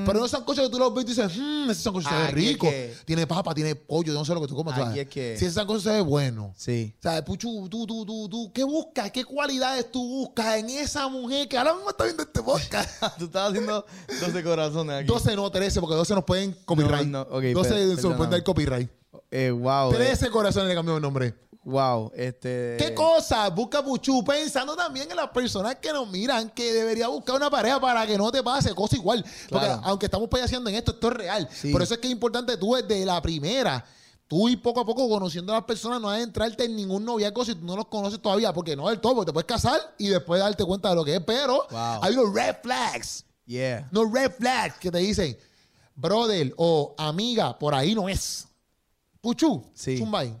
[0.04, 2.24] Pero hay unos sancochos que tú los ves y dices, mmm, ese sancocho se ve
[2.26, 2.68] es rico.
[2.68, 4.74] que- Tiene papa, tiene pollo, yo no sé lo que tú comes.
[4.74, 4.98] Aquí ¿sabes?
[4.98, 6.54] es que- Si ese sancocho se ve bueno.
[6.56, 6.94] Sí.
[6.98, 9.10] O sea, Puchu, tú, tú, tú, tú, ¿qué buscas?
[9.10, 12.88] ¿Qué cualidades tú buscas en esa mujer que ahora mismo está viendo este podcast?
[13.18, 13.84] Tú estabas haciendo
[14.20, 15.06] 12 corazones aquí.
[15.08, 17.06] 12 no, 13, porque 12 nos pueden copyright.
[17.08, 18.90] No, no, ok, 12 per- se nos pueden dar copyright.
[19.30, 19.90] Eh, wow.
[19.92, 21.34] eh, 13 corazones le cambió el nombre.
[21.68, 22.10] Wow.
[22.14, 22.76] Este.
[22.78, 24.24] ¿Qué cosa busca Puchu?
[24.24, 28.16] Pensando también en las personas que nos miran, que debería buscar una pareja para que
[28.18, 29.24] no te pase cosa igual.
[29.48, 29.82] Porque Claro.
[29.84, 31.48] aunque estamos payaseando en esto, esto es real.
[31.52, 31.70] Sí.
[31.70, 33.84] Por eso es que es importante tú desde la primera.
[34.26, 37.54] Tú y poco a poco conociendo a las personas, no adentrarte en ningún noviazgo si
[37.54, 40.38] tú no los conoces todavía, porque no del todo, porque te puedes casar y después
[40.40, 41.22] darte cuenta de lo que es.
[41.26, 42.00] Pero Wow.
[42.02, 43.88] hay unos red flags, Yeah.
[43.90, 45.38] unos red flags que te dicen,
[45.94, 48.46] brother o amiga, por ahí no es.
[49.22, 49.96] Puchu, Sí.
[49.98, 50.36] Zumbay.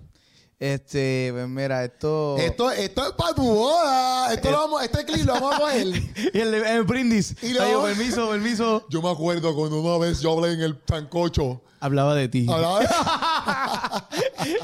[0.60, 2.36] Este, pues mira, esto.
[2.36, 4.34] Esto, esto es para tu boda.
[4.34, 5.86] Esto lo vamos, este clip lo vamos a coger.
[6.34, 7.36] Y el, el brindis.
[7.42, 8.86] Y luego- Ay, yo, permiso, permiso.
[8.90, 11.62] Yo me acuerdo cuando una vez yo hablé en el sancocho.
[11.80, 12.44] Hablaba de ti.
[12.50, 12.80] Hablaba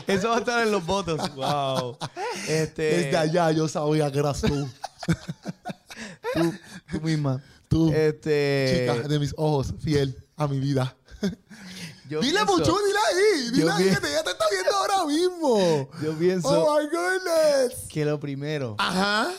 [0.08, 1.32] Eso va a estar en los votos.
[1.36, 1.96] Wow.
[2.48, 2.82] Este.
[2.82, 4.68] desde allá yo sabía que eras tú.
[6.34, 6.52] Tú,
[6.90, 7.40] tú misma.
[7.68, 8.88] Tú, Este.
[8.96, 10.96] chica de mis ojos, fiel a mi vida.
[12.08, 13.50] Yo dile pienso- mucho, dile ahí.
[13.50, 15.88] Dile ahí que te- ya te está viendo ahora mismo.
[16.02, 17.88] Yo pienso Oh my goodness.
[17.88, 19.30] que lo primero Ajá.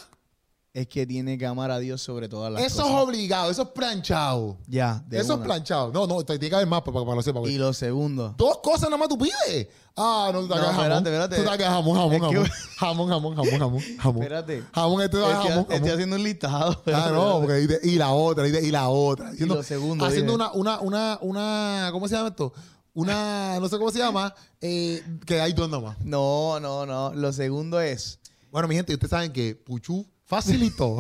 [0.76, 3.02] Es que tiene que amar a Dios sobre todas las Eso es cosas.
[3.02, 4.58] obligado, eso es planchado.
[4.68, 5.92] Ya, de Eso es planchado.
[5.94, 7.40] No, no, te tiene que haber más para, para que lo sepa.
[7.50, 8.36] Y lo segundo.
[8.38, 9.68] Dos cosas nada más tú pides.
[9.96, 10.76] Ah, no, tú te No, jamón.
[10.82, 11.36] espérate, espérate.
[11.38, 12.50] Tú te jamón, jamón, Es que- jamón.
[12.78, 14.22] Jamón, jamón, jamón, jamón, jamón.
[14.24, 14.64] Espérate.
[14.74, 15.66] Jamón, este Estoy, jamón, jamón.
[15.72, 16.84] estoy haciendo un listado.
[16.88, 19.32] Ah, no, porque dice, y la otra, dice, y la otra.
[19.32, 20.44] Diciendo- lo segundo, Haciendo dime.
[20.52, 22.52] una, una, una, una, ¿cómo se llama esto?
[22.94, 25.98] Una, no sé cómo se llama, eh, que hay dos nomás.
[26.04, 27.14] No, no, no.
[27.14, 28.20] Lo segundo es.
[28.52, 30.98] Bueno, mi gente, ustedes saben que Puchu facilitó.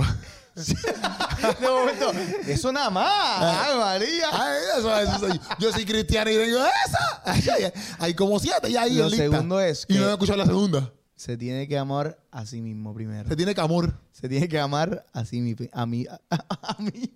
[0.56, 2.12] De momento,
[2.48, 3.08] eso nada más.
[3.42, 4.28] Ay, María.
[4.32, 7.74] Ay, eso, eso soy- yo soy cristiano y tengo esa.
[8.00, 9.24] Hay como siete ya ahí Lo lista.
[9.24, 10.92] segundo es Y no he escuchado la segunda.
[11.16, 13.28] Se tiene que amar a sí mismo primero.
[13.28, 14.00] Se tiene que amor.
[14.12, 15.66] Se tiene que amar a sí mismo.
[15.74, 16.06] A mí.
[16.10, 16.20] A,
[16.62, 17.14] a mí.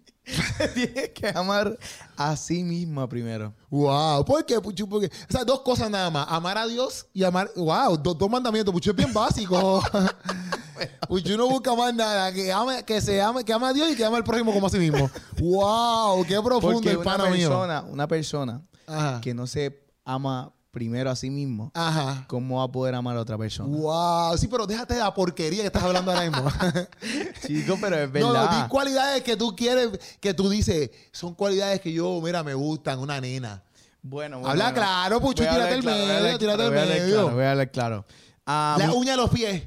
[0.57, 1.77] Se tiene que amar
[2.15, 3.53] a sí misma primero.
[3.69, 4.23] Wow.
[4.25, 4.87] ¿Por qué, Puchu?
[4.87, 6.27] Porque, o sea, dos cosas nada más.
[6.29, 7.49] Amar a Dios y amar.
[7.55, 8.73] Wow, dos, dos mandamientos.
[8.73, 9.81] Puchu es bien básico.
[11.07, 12.31] Puchu no busca más nada.
[12.33, 14.67] Que, ame, que se ame, que ame a Dios y que ame al prójimo como
[14.67, 15.09] a sí mismo.
[15.39, 17.49] Wow, qué profundo Porque el una pana mío.
[17.49, 19.21] persona, una persona Ajá.
[19.21, 22.25] que no se ama primero a sí mismo, Ajá.
[22.27, 23.75] ¿cómo va a poder amar a otra persona?
[23.75, 24.37] Wow.
[24.37, 26.47] Sí, pero déjate de la porquería que estás hablando ahora mismo.
[27.47, 28.63] Chico, pero es No, no, verdad.
[28.63, 32.99] di cualidades que tú quieres, que tú dices, son cualidades que yo, mira, me gustan,
[32.99, 33.63] una nena.
[34.01, 34.77] bueno, bueno, Habla bueno.
[34.77, 37.07] claro, Puchu, tírate el claro, medio, tírate el medio.
[37.15, 38.05] claro, Voy a hablar claro.
[38.45, 39.63] Ah, La uña de los pies.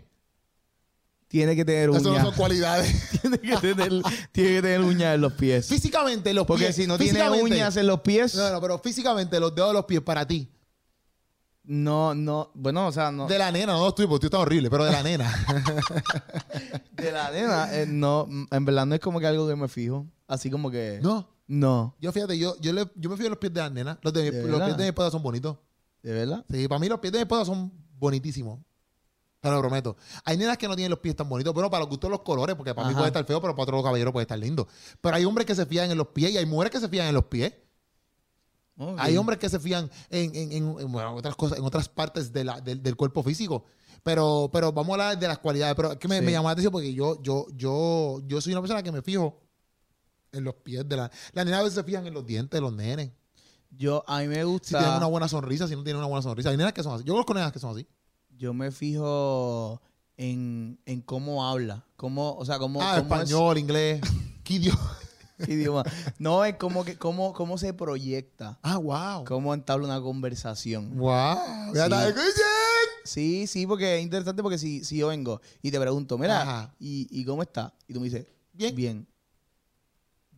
[1.28, 3.10] tiene que tener Eso no son cualidades.
[3.22, 5.66] tiene, que tener, tiene que tener uñas en los pies.
[5.66, 6.76] Físicamente, los Porque pies.
[6.76, 9.84] si no tiene uñas en los pies, No, no, pero físicamente, los dedos de los
[9.86, 10.48] pies para ti.
[11.64, 13.26] No, no, bueno, o sea, no.
[13.26, 15.30] De la nena, no los tuyos, porque tú estás horrible, pero de la nena.
[16.92, 20.06] De la nena, eh, no, en verdad no es como que algo que me fijo.
[20.26, 20.98] Así como que.
[21.02, 21.28] no.
[21.48, 23.98] No, Yo fíjate, yo, yo, le- yo me fijo en los pies de la nena.
[24.00, 25.58] Los, de, mi- ¿De los pies de mi esposa son bonitos.
[26.02, 26.46] ¿de verdad?
[26.50, 28.60] Sí, para mí los pies de mi esposa son bonitísimos.
[29.40, 29.96] Te lo prometo.
[30.24, 32.56] Hay nenas que no tienen los pies tan bonitos, pero para los gustos los colores,
[32.56, 34.66] porque para mí puede estar feo, pero para otros caballeros puede estar lindo.
[35.02, 37.08] Pero hay hombres que se fían en los pies y hay mujeres que se fían
[37.08, 37.52] en los pies.
[38.98, 42.32] Hay hombres que se fían en, en- en- en, bueno, otras cosas, en otras partes
[42.32, 43.64] de la- del, del cuerpo físico.
[44.02, 45.74] Pero, pero vamos a hablar de las cualidades.
[45.76, 46.24] Pero es que me, Sí.
[46.24, 49.38] me llamó la atención porque yo, yo, yo, yo soy una persona que me fijo
[50.32, 51.10] en los pies de la.
[51.32, 53.12] Las nenas a veces se fijan en los dientes de los nenes.
[53.70, 54.78] Yo, a mí me Si gusta.
[54.80, 56.50] tienen una buena sonrisa, si no tienen una buena sonrisa.
[56.50, 57.04] Hay nenas que son así.
[57.04, 57.86] Yo conozco nenas que son así.
[58.36, 59.80] Yo me fijo
[60.16, 61.84] en, en cómo habla.
[61.96, 62.82] Cómo, o sea, cómo.
[62.82, 64.00] ah, cómo es- español, inglés.
[64.44, 64.98] ¿Qué idioma?
[66.18, 68.58] No, es como que cómo, cómo se proyecta.
[68.62, 69.24] Ah, wow.
[69.24, 70.96] Cómo entabla una conversación.
[70.96, 71.36] Wow.
[71.74, 71.80] Sí.
[73.04, 76.72] Sí, sí, porque es interesante porque si, si yo vengo y te pregunto, mira.
[76.78, 77.74] ¿y, ¿y cómo está?
[77.88, 78.74] Y tú me dices, Bien.
[78.76, 79.08] bien.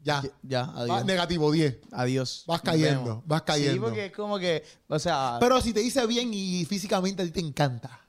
[0.02, 0.22] Ya.
[0.42, 1.04] Ya, Va, adiós.
[1.06, 1.78] negativo 10.
[1.92, 2.44] Adiós.
[2.46, 3.72] Vas cayendo, vas cayendo.
[3.74, 7.24] Sí, porque es como que, o sea, Pero si te dice bien y físicamente a
[7.26, 8.00] ti te encanta.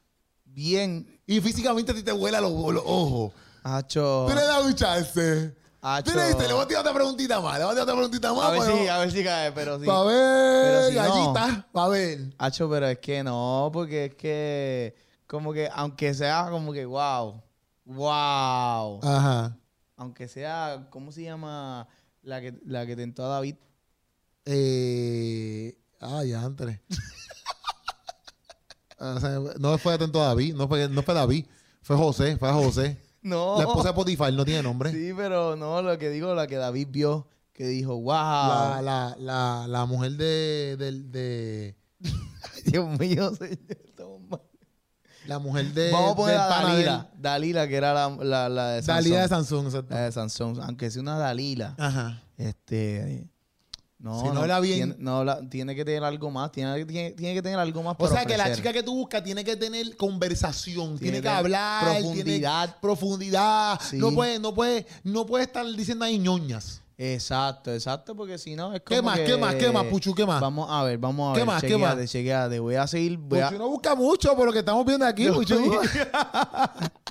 [0.44, 3.34] bien, Y físicamente a ti te vuela los, los ojos.
[3.64, 4.26] hacho.
[4.30, 5.56] Tú le das un chance.
[5.86, 6.12] Hacho.
[6.12, 7.58] Tú le voy a tirar otra preguntita más.
[7.60, 8.46] Le voy a tirar otra preguntita más.
[8.46, 9.86] A ver pero- si, a ver si cae, pero sí.
[9.86, 11.04] Pa' ver, si no.
[11.04, 11.68] gallita.
[11.72, 12.34] Pa' ver.
[12.38, 14.96] Hacho, pero es que no, porque es que,
[15.28, 17.42] como que, aunque sea como que, wow,
[17.86, 19.58] wow, Ajá.
[19.98, 21.88] aunque sea, ¿cómo se llama
[22.24, 23.56] la que, la que tentó a David?
[24.46, 26.80] Eh, ah, ya, antes.
[29.60, 30.56] No fue atento a David.
[30.56, 31.46] No fue, no fue David.
[31.82, 32.38] Fue José.
[32.38, 33.00] Fue a José.
[33.26, 33.56] No.
[33.58, 34.92] La esposa de Potifar no tiene nombre.
[34.92, 38.14] Sí, pero no, lo que digo, la que David vio, que dijo, wow.
[38.14, 41.76] La, la, la, la mujer de, del- de,
[42.66, 43.58] Dios mío, señor.
[45.28, 45.92] La mujer de.
[45.92, 47.10] Vamos a poner a Dalila.
[47.18, 48.96] Dalila, que era la, la, la de Sansón.
[49.04, 49.66] Dalila de Samsung.
[49.66, 49.94] exacto.
[49.96, 50.62] La de Sansón.
[50.62, 51.74] Aunque sea una Dalila.
[51.80, 52.22] Ajá.
[52.38, 53.28] Este.
[53.98, 56.52] No, Si no habla bien- Tiene, no habla- tiene que tener algo más.
[56.52, 59.24] Tiene, tiene, tiene que tener algo más O sea que la chica que tú buscas
[59.24, 62.66] tiene que tener conversación, tiene, que hablar, profundidad.
[62.66, 63.80] tiene profundidad.
[63.82, 63.98] Sí.
[63.98, 66.82] No puede, no puede, no puede estar diciendo ahí ñoñas.
[66.98, 69.18] Exacto, exacto, porque si no es como ¿Qué más?
[69.20, 69.56] que- ¿Qué más?
[69.56, 70.14] ¿Qué más, Puchu?
[70.14, 70.40] ¿Qué más?
[70.40, 71.48] Vamos a ver, vamos a ¿Qué ver.
[71.48, 71.62] más?
[71.62, 72.12] ¿Qué chequeate, más?
[72.12, 72.60] chequeate.
[72.60, 73.18] Voy a seguir.
[73.18, 73.48] Voy a...
[73.50, 75.56] Puchu no busca mucho por lo que estamos viendo aquí, Puchu.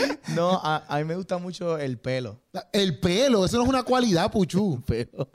[0.34, 2.40] No, a, a mí me gusta mucho el pelo.
[2.72, 4.80] El pelo, eso no es una cualidad, Puchu.
[4.86, 5.30] Pelo.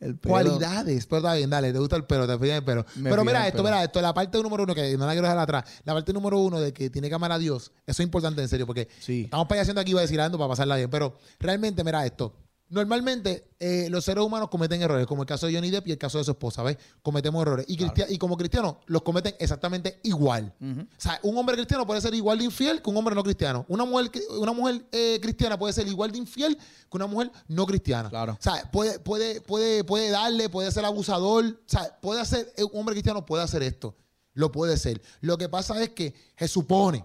[0.00, 0.32] El pelo.
[0.32, 2.84] Cualidades, pero está bien, dale, te gusta el pelo, te fijas el pelo.
[2.96, 3.68] Me pero mira el esto, pelo.
[3.70, 6.38] mira esto, la parte número uno, que no la quiero dejar atrás, la parte número
[6.38, 9.22] uno de que tiene que amar a Dios, eso es importante en serio, porque Sí.
[9.24, 12.34] estamos payaseando aquí, iba a decir algo para pasarla bien, pero realmente, mira esto.
[12.70, 15.98] Normalmente eh, los seres humanos cometen errores, como el caso de Johnny Depp y el
[15.98, 16.78] caso de su esposa, ¿ves?
[17.02, 17.66] Cometemos errores.
[17.68, 20.54] Y, como cristianos los cometen exactamente igual.
[20.60, 23.66] O sea, un hombre cristiano puede ser igual de infiel que un hombre no cristiano.
[23.68, 27.66] Una mujer, una mujer eh, cristiana puede ser igual de infiel que una mujer no
[27.66, 28.08] cristiana.
[28.08, 28.34] Claro.
[28.34, 31.44] O sea, puede, puede, puede, puede darle, puede ser abusador.
[31.44, 33.96] O sea, puede hacer, un hombre cristiano puede hacer esto.
[34.32, 35.02] Lo puede ser.
[35.20, 37.04] Lo que pasa es que se supone,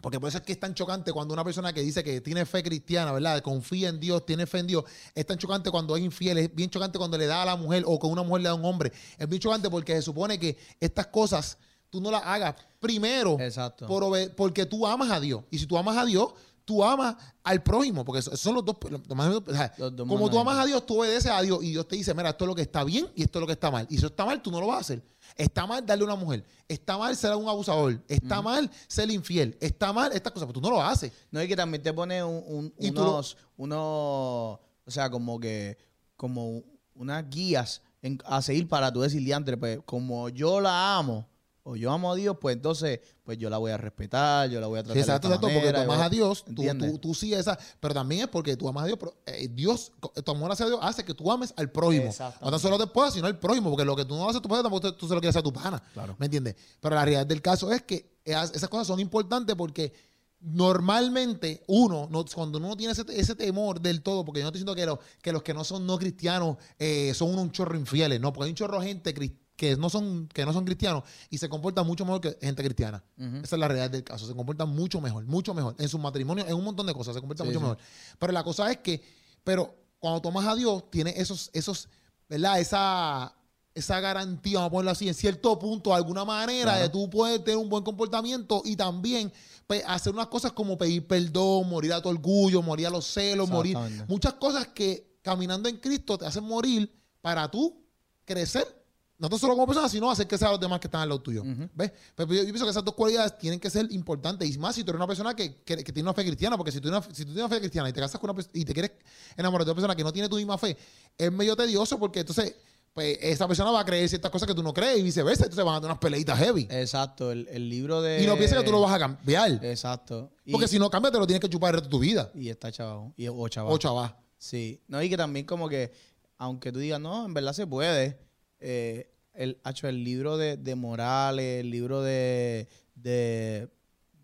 [0.00, 2.46] Porque por eso es que es tan chocante cuando una persona que dice que tiene
[2.46, 3.40] fe cristiana, ¿verdad?
[3.42, 4.84] Confía en Dios, tiene fe en Dios,
[5.14, 7.82] es tan chocante cuando es infiel, es bien chocante cuando le da a la mujer
[7.86, 8.92] o que una mujer le da a un hombre.
[9.18, 11.58] Es bien chocante porque se supone que estas cosas
[11.90, 13.86] tú no las hagas primero Exacto.
[13.86, 15.42] por porque tú amas a Dios.
[15.50, 16.32] Y si tú amas a Dios,
[16.68, 18.76] tú amas al prójimo, porque esos son los dos.
[18.90, 21.64] los dos- o sea, Los dos como tú amas a Dios, tú obedeces a Dios
[21.64, 23.46] y Dios te dice, mira, esto es lo que está bien y esto es lo
[23.46, 23.86] que está mal.
[23.88, 25.02] Y si eso está mal, tú no lo vas a hacer.
[25.34, 26.44] Está mal darle a una mujer.
[26.68, 28.02] Está mal ser un abusador.
[28.06, 29.56] Está mal ser infiel.
[29.62, 31.10] Está mal estas cosas, pero tú no lo haces.
[31.30, 35.78] No, y que también te pone un- un- lo- unos, unos, o sea, como que,
[36.16, 36.62] como
[36.94, 41.26] unas guías en- a seguir para tú decir, diantre, pues, como yo la amo,
[41.70, 44.66] o yo amo a Dios, pues entonces, pues yo la voy a respetar, yo la
[44.68, 46.98] voy a tratar Sí, exacto, de esta exacto, porque tú amas a Dios, tú, tú,
[46.98, 49.92] tú sí esa, pero también es porque tú amas a Dios, pero eh, Dios,
[50.24, 52.06] tu amor hacia Dios hace que tú ames al prójimo.
[52.40, 54.46] No tan solo esposa, sino al prójimo, porque lo que tú no haces a tu
[54.48, 55.82] esposa tampoco tú se lo quieres hacer a tu pana.
[55.92, 56.16] Claro.
[56.18, 56.56] ¿Me entiendes?
[56.80, 59.92] Pero la realidad del caso es que esas cosas son importantes porque
[60.40, 64.60] normalmente uno, no- cuando uno tiene ese, ese temor del todo, porque yo no estoy
[64.60, 68.20] diciendo que, los que los que no son no cristianos eh, son un chorro infieles,
[68.20, 71.02] no, porque hay un chorro de gente cris- que no son que no son cristianos
[71.30, 73.02] y se comportan mucho mejor que gente cristiana.
[73.42, 74.24] Esa es la realidad del caso.
[74.24, 75.74] Se comportan mucho mejor, mucho mejor.
[75.78, 77.62] En su matrimonio, en un montón de cosas, se comportan Sí, mucho sí.
[77.64, 77.78] mejor.
[78.20, 79.02] Pero la cosa es que,
[79.42, 81.88] pero cuando tomas a Dios, tiene esos, esos,
[82.28, 82.60] ¿verdad?
[82.60, 83.34] Esa,
[83.74, 86.82] esa garantía, vamos a ponerlo así, en cierto punto, de alguna manera, Claro.
[86.84, 89.32] de tú puedes tener un buen comportamiento y también
[89.66, 93.48] pues, hacer unas cosas como pedir perdón, morir a tu orgullo, morir a los celos,
[93.48, 93.76] morir.
[94.06, 96.88] Muchas cosas que caminando en Cristo te hacen morir
[97.20, 97.84] para tú
[98.24, 98.77] crecer.
[99.18, 101.20] No tan solo como persona, sino hacer crecer a los demás que están al lado
[101.20, 101.42] tuyo.
[101.74, 101.90] ¿Ves?
[102.14, 104.48] Pero yo, yo pienso que esas dos cualidades tienen que ser importantes.
[104.48, 106.70] Y más si tú eres una persona que, que- que tiene una fe cristiana, porque
[106.70, 108.40] si tú, tienes una- si tú tienes una fe cristiana y te casas con una
[108.52, 108.92] y te quieres
[109.36, 110.76] enamorar de una persona que no tiene tu misma fe,
[111.18, 112.54] es medio tedioso porque entonces
[112.92, 115.44] pues, esa persona va a creer ciertas cosas que tú no crees y viceversa.
[115.44, 116.68] Entonces van a tener unas peleitas heavy.
[116.70, 118.22] Exacto, el, el libro de...
[118.22, 119.64] y no pienses que tú lo vas a cambiar.
[119.64, 120.30] Exacto.
[120.44, 122.30] Y, porque si no cambias, te lo tienes que chupar el resto de tu vida.
[122.36, 123.12] y está chaval.
[123.16, 123.72] Y, o chaval.
[123.72, 124.16] O chaval.
[124.36, 125.90] Sí, no, y que también como que,
[126.38, 128.18] aunque tú digas, no, en verdad se puede,
[128.60, 133.68] eh, el, hecho el libro de, de morales, el libro de, de,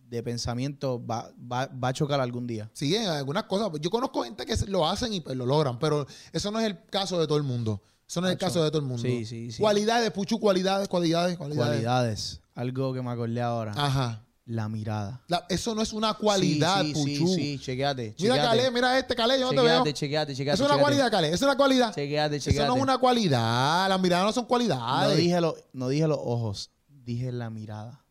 [0.09, 2.71] de pensamiento va, va, va a chocar algún día.
[2.73, 3.71] Sí, en algunas cosas.
[3.81, 6.85] Yo conozco gente que lo hacen y pues, lo logran, pero eso no es el
[6.87, 7.81] caso de todo el mundo.
[8.07, 9.03] Eso no es el caso de todo el mundo.
[9.03, 9.61] Sí, sí, sí.
[9.61, 11.71] Cualidades, Puchu, cualidades, cualidades, cualidades.
[11.71, 12.41] Cualidades.
[12.55, 13.73] Algo que me acordé ahora.
[13.77, 14.24] Ajá.
[14.47, 15.23] La mirada.
[15.29, 17.35] La- eso no es una cualidad, sí, sí, Puchu.
[17.35, 18.15] Sí, sí, chequeate.
[18.19, 18.37] Mira.
[18.37, 19.79] Calé, mira este, Calé, yo no te veo.
[19.85, 20.55] Chequeate, chequeate, chequeate.
[20.55, 21.29] Eso es una cualidad, Calé.
[21.29, 21.95] Eso es una cualidad.
[21.95, 22.69] Chequeate, Eso chequeate.
[22.69, 23.89] no es una cualidad.
[23.89, 25.17] Las miradas no son No cualidades.
[25.17, 28.05] dije, lo- no dije los ojos, dije la mirada.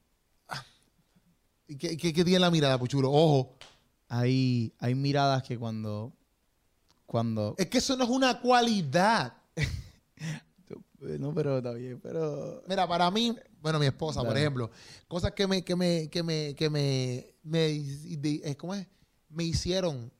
[1.67, 3.11] ¿Y ¿Qué, qué, qué tiene la mirada, Puchulo?
[3.11, 3.55] Ojo.
[4.09, 6.13] Hay, hay miradas que cuando,
[7.05, 9.33] cuando Es que eso no es una cualidad.
[11.19, 12.63] No, pero está bien, pero...
[12.67, 14.69] Mira, para mí, bueno, mi esposa, por ejemplo,
[15.07, 18.87] cosas que me, que me, que me, que me, me, eh, ¿cómo es?
[19.29, 20.11] Me hicieron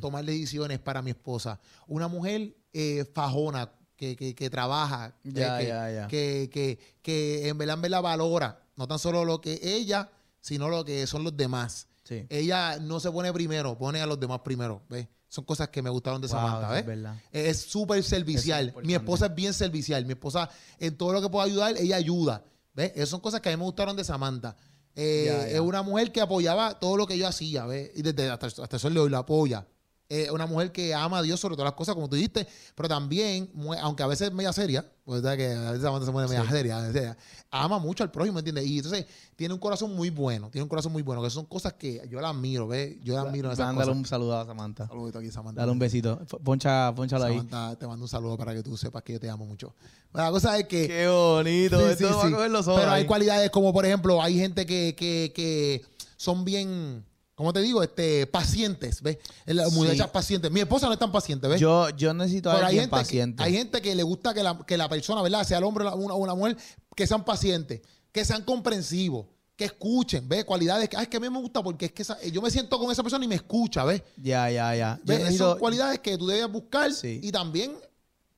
[0.00, 1.60] tomar decisiones para mi esposa.
[1.86, 6.08] Una mujer eh, fajona, que, que, que trabaja, que- Ya, que, ya, ya.
[6.08, 10.68] Que, que, que en verdad, en verdad valora, no tan solo lo que ella, sino
[10.68, 11.86] lo que son los demás.
[12.04, 12.26] Sí.
[12.28, 14.82] Ella no se pone primero, pone a los demás primero.
[14.88, 15.06] ¿ves?
[15.28, 16.60] Son cosas que me gustaron de Wow, Samantha.
[16.66, 16.80] eso ¿ves?
[16.80, 17.16] es verdad.
[17.32, 18.68] Es súper servicial.
[18.70, 20.04] Eso es Mi esposa es bien servicial.
[20.04, 22.44] Mi esposa, en todo lo que pueda ayudar, ella ayuda.
[22.74, 22.92] ¿Ves?
[22.94, 24.56] Esas son cosas que a mí me gustaron de Samantha.
[24.94, 25.48] Eh, Ya, ya.
[25.48, 27.64] Es una mujer que apoyaba todo lo que yo hacía.
[27.66, 27.90] ¿ves?
[27.94, 29.66] Y desde hasta, hasta el sol de hoy la apoya.
[30.08, 32.86] Es una mujer que ama a Dios sobre todas las cosas, como tú dijiste, pero
[32.88, 36.50] también, aunque a veces es media seria, pues que a veces se pone media Sí.
[36.50, 37.16] seria,
[37.50, 38.66] ama mucho al prójimo, ¿entiendes?
[38.66, 41.72] Y entonces tiene un corazón muy bueno, tiene un corazón muy bueno, que son cosas
[41.74, 42.96] que yo la admiro, ¿ves?
[43.02, 43.88] Yo la admiro en esas cosas.
[43.88, 44.86] un saludo a Samantha.
[44.86, 45.62] Saludito aquí, Samantha.
[45.62, 46.20] Dale un besito.
[46.44, 47.36] Poncha, ponchalo ahí.
[47.36, 49.74] Samantha, te mando un saludo para que tú sepas que yo te amo mucho.
[50.12, 50.86] La cosa es que.
[50.88, 51.78] Qué bonito.
[51.78, 54.36] Sí, Esto sí, va a coger los ojos Pero hay cualidades como, por ejemplo, hay
[54.38, 55.82] gente que, que, que
[56.16, 57.82] son bien, ¿cómo te digo?
[57.82, 59.18] Este, pacientes, ¿ves?
[59.46, 59.76] Las Sí.
[59.76, 60.50] muchachas pacientes.
[60.50, 61.60] Mi esposa no es tan paciente, ¿ves?
[61.60, 63.42] Yo, yo necesito a hay alguien que, paciente.
[63.42, 65.44] hay gente que le gusta que la, que la persona, ¿verdad?
[65.44, 66.56] Sea el hombre o una, una mujer,
[66.94, 67.80] que sean pacientes,
[68.12, 70.44] que sean comprensivos, que escuchen, ¿ves?
[70.44, 72.50] Cualidades que, ay, es que a mí me gusta porque es que esa- yo me
[72.50, 74.02] siento con esa persona y me escucha, ¿ves?
[74.16, 75.00] Ya, ya, ya.
[75.04, 77.20] Esas necesito- son cualidades que tú debes buscar Sí.
[77.22, 77.76] y también,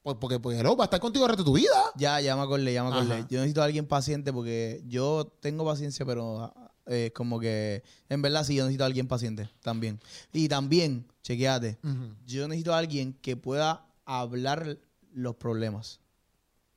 [0.02, 1.83] pues, porque pues, hello, va a estar contigo el resto de tu vida.
[1.96, 3.25] Ya, ya me acordé, ya me acordé.
[3.31, 6.52] Yo necesito a alguien paciente porque yo tengo paciencia, pero
[6.87, 10.00] eh, como que en verdad sí, yo necesito a alguien paciente también.
[10.32, 11.78] Y también, chequeate,
[12.26, 14.78] yo necesito a alguien que pueda hablar
[15.12, 16.00] los problemas.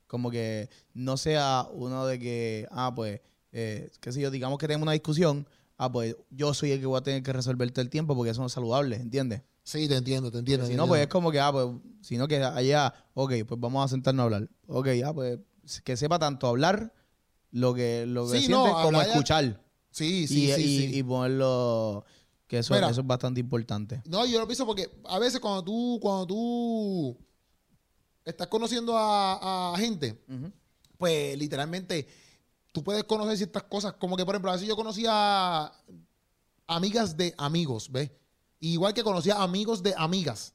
[0.06, 3.20] Como que no sea uno de que, ah, pues,
[3.52, 5.46] eh, qué sé yo, digamos que tenemos una discusión,
[5.76, 8.30] ah, pues yo soy el que voy a tener que resolver todo el tiempo porque
[8.30, 9.42] eso no es saludable, ¿entiendes?
[9.64, 10.66] Sí, te entiendo, te entiendo.
[10.66, 11.66] Si no, pues es como que, ah, pues,
[12.00, 14.48] sino que allá, ok, pues vamos a sentarnos a hablar.
[14.66, 15.40] Ok, ya, pues,
[15.84, 16.94] que sepa tanto hablar
[17.50, 19.60] lo que, lo que Sí, siente no, como escuchar.
[19.90, 20.98] Sí, sí, y, sí, y- sí.
[20.98, 22.04] y ponerlo,
[22.46, 22.90] que eso, Mira.
[22.90, 24.02] eso es bastante importante.
[24.06, 27.16] No, yo lo pienso porque a veces cuando tú, cuando tú
[28.24, 30.18] estás conociendo a, a gente,
[30.98, 32.06] pues literalmente
[32.72, 33.94] tú puedes conocer ciertas cosas.
[33.94, 35.72] Como que, por ejemplo, a veces yo conocía
[36.66, 38.10] amigas de amigos, ¿ves?
[38.60, 40.54] Igual que conocía amigos de amigas.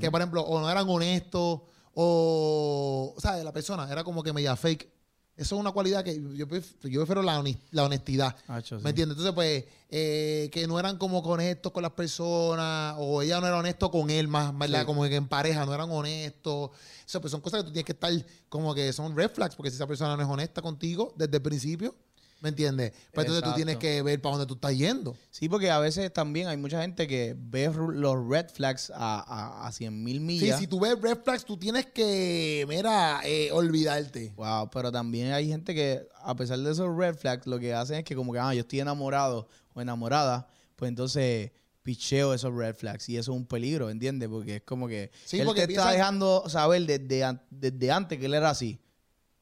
[0.00, 1.60] Que, por ejemplo, o no eran honestos,
[1.94, 3.44] o, ¿sabes?
[3.44, 4.90] La persona era como que media fake.
[5.36, 7.42] Eso es una cualidad que yo, yo prefiero la,
[7.82, 8.36] honestidad.
[8.62, 8.76] Sí.
[8.76, 9.16] ¿Me entiendes?
[9.18, 13.58] Entonces, pues, eh, que no eran como honestos con las personas, o ella no era
[13.58, 14.80] honesto con él más, ¿verdad?
[14.80, 14.86] Sí.
[14.86, 16.70] Como que en pareja no eran honestos.
[17.04, 18.12] Eso, pues, son cosas que tú tienes que estar
[18.48, 21.42] como que son red flags, porque si esa persona no es honesta contigo desde el
[21.42, 21.96] principio,
[22.44, 22.92] ¿me entiendes?
[23.12, 25.16] Pues entonces tú tienes que ver para dónde tú estás yendo.
[25.30, 29.66] Sí, porque a veces también hay mucha gente que ve los red flags a, a,
[29.66, 30.60] a 100 mil Sí, millas.
[30.60, 34.32] si tú ves red flags, tú tienes que, mira, eh, olvidarte.
[34.36, 37.96] Wow, pero también hay gente que, a pesar de esos red flags, lo que hacen
[37.96, 41.50] es que como que, ah, yo estoy enamorado o enamorada, pues entonces
[41.82, 44.28] picheo esos red flags y eso es un peligro, ¿entiendes?
[44.28, 48.18] Porque es como que Sí, él porque te piensa- está dejando saber desde, desde antes
[48.18, 48.78] que él era así.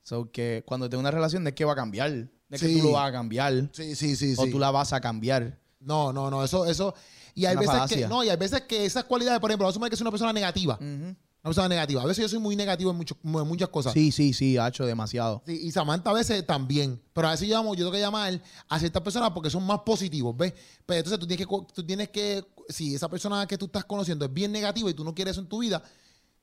[0.05, 2.29] So que cuando tenga una relación es que va a cambiar,
[2.59, 2.67] Sí.
[2.75, 4.51] que tú lo vas a cambiar Sí, sí, sí, o sí.
[4.51, 5.59] tú la vas a cambiar.
[5.81, 6.95] No, no, no, eso, eso.
[7.35, 9.83] Y hay Una veces que, no, y hay veces que esas cualidades, por ejemplo, vamos
[9.85, 10.79] a que es una persona negativa.
[10.81, 12.03] Una persona negativa.
[12.03, 13.93] A veces yo soy muy negativo en, mucho- en muchas cosas.
[13.95, 15.43] Sí, sí, sí, ha hecho demasiado.
[15.47, 17.01] Sí, y Samantha a veces también.
[17.13, 19.81] Pero a veces yo, llamo, yo tengo que llamar a ciertas personas porque son más
[19.81, 20.53] positivos, ¿ves?
[20.87, 24.25] Pero entonces tú tienes que, tú tienes que, si esa persona que tú estás conociendo
[24.25, 25.83] es bien negativa y tú no quieres eso en tu vida,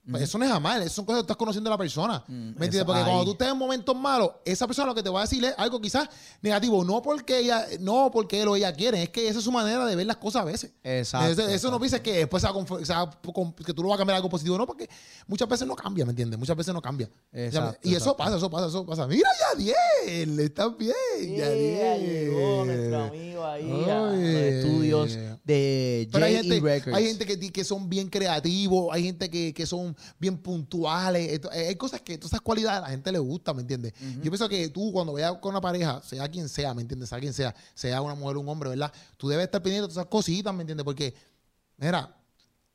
[0.10, 2.24] pues eso no es amar, eso son cosas que tú estás conociendo a la persona.
[2.28, 2.84] Mm, ¿Me entiendes?
[2.84, 3.06] Porque ahí.
[3.06, 5.54] cuando tú estés en momentos malos, esa persona lo que te va a decir es
[5.58, 6.10] algo quizás
[6.42, 9.52] negativo, no porque ella, no porque él o ella quieren, es que esa es su
[9.52, 10.72] manera de ver las cosas a veces.
[10.84, 11.30] Exacto.
[11.44, 13.74] Eso, eso no pienses que después se va a conf- se va a con- que
[13.74, 14.90] tú lo vas a cambiar a algo positivo, no, porque
[15.28, 16.40] muchas veces no cambia, ¿me entiendes?
[16.40, 17.10] Muchas veces no cambia.
[17.32, 18.18] Exacto, y eso exacto.
[18.18, 19.06] pasa, eso pasa, eso pasa.
[19.08, 20.94] Mira, Yadiel, estás bien,
[21.38, 22.96] Yadiel.
[22.96, 26.44] amigo ahí a los estudios de Pero hay J.E.
[26.50, 26.98] gente, Records.
[26.98, 29.89] hay gente que, que son bien creativos, hay gente que, que son
[30.20, 31.40] bien puntuales.
[31.54, 33.94] Eh, hay cosas que, todas esas cualidades a la gente le gusta, ¿me entiendes?
[34.22, 37.10] Yo pienso que tú, cuando vayas con una pareja, sea quien sea, ¿me entiendes?
[37.10, 38.92] Sea quien sea, sea una mujer o un hombre, ¿verdad?
[39.18, 40.84] Tú debes estar pendiente de todas esas cositas, ¿me entiendes?
[40.84, 41.14] Porque,
[41.78, 42.16] mira,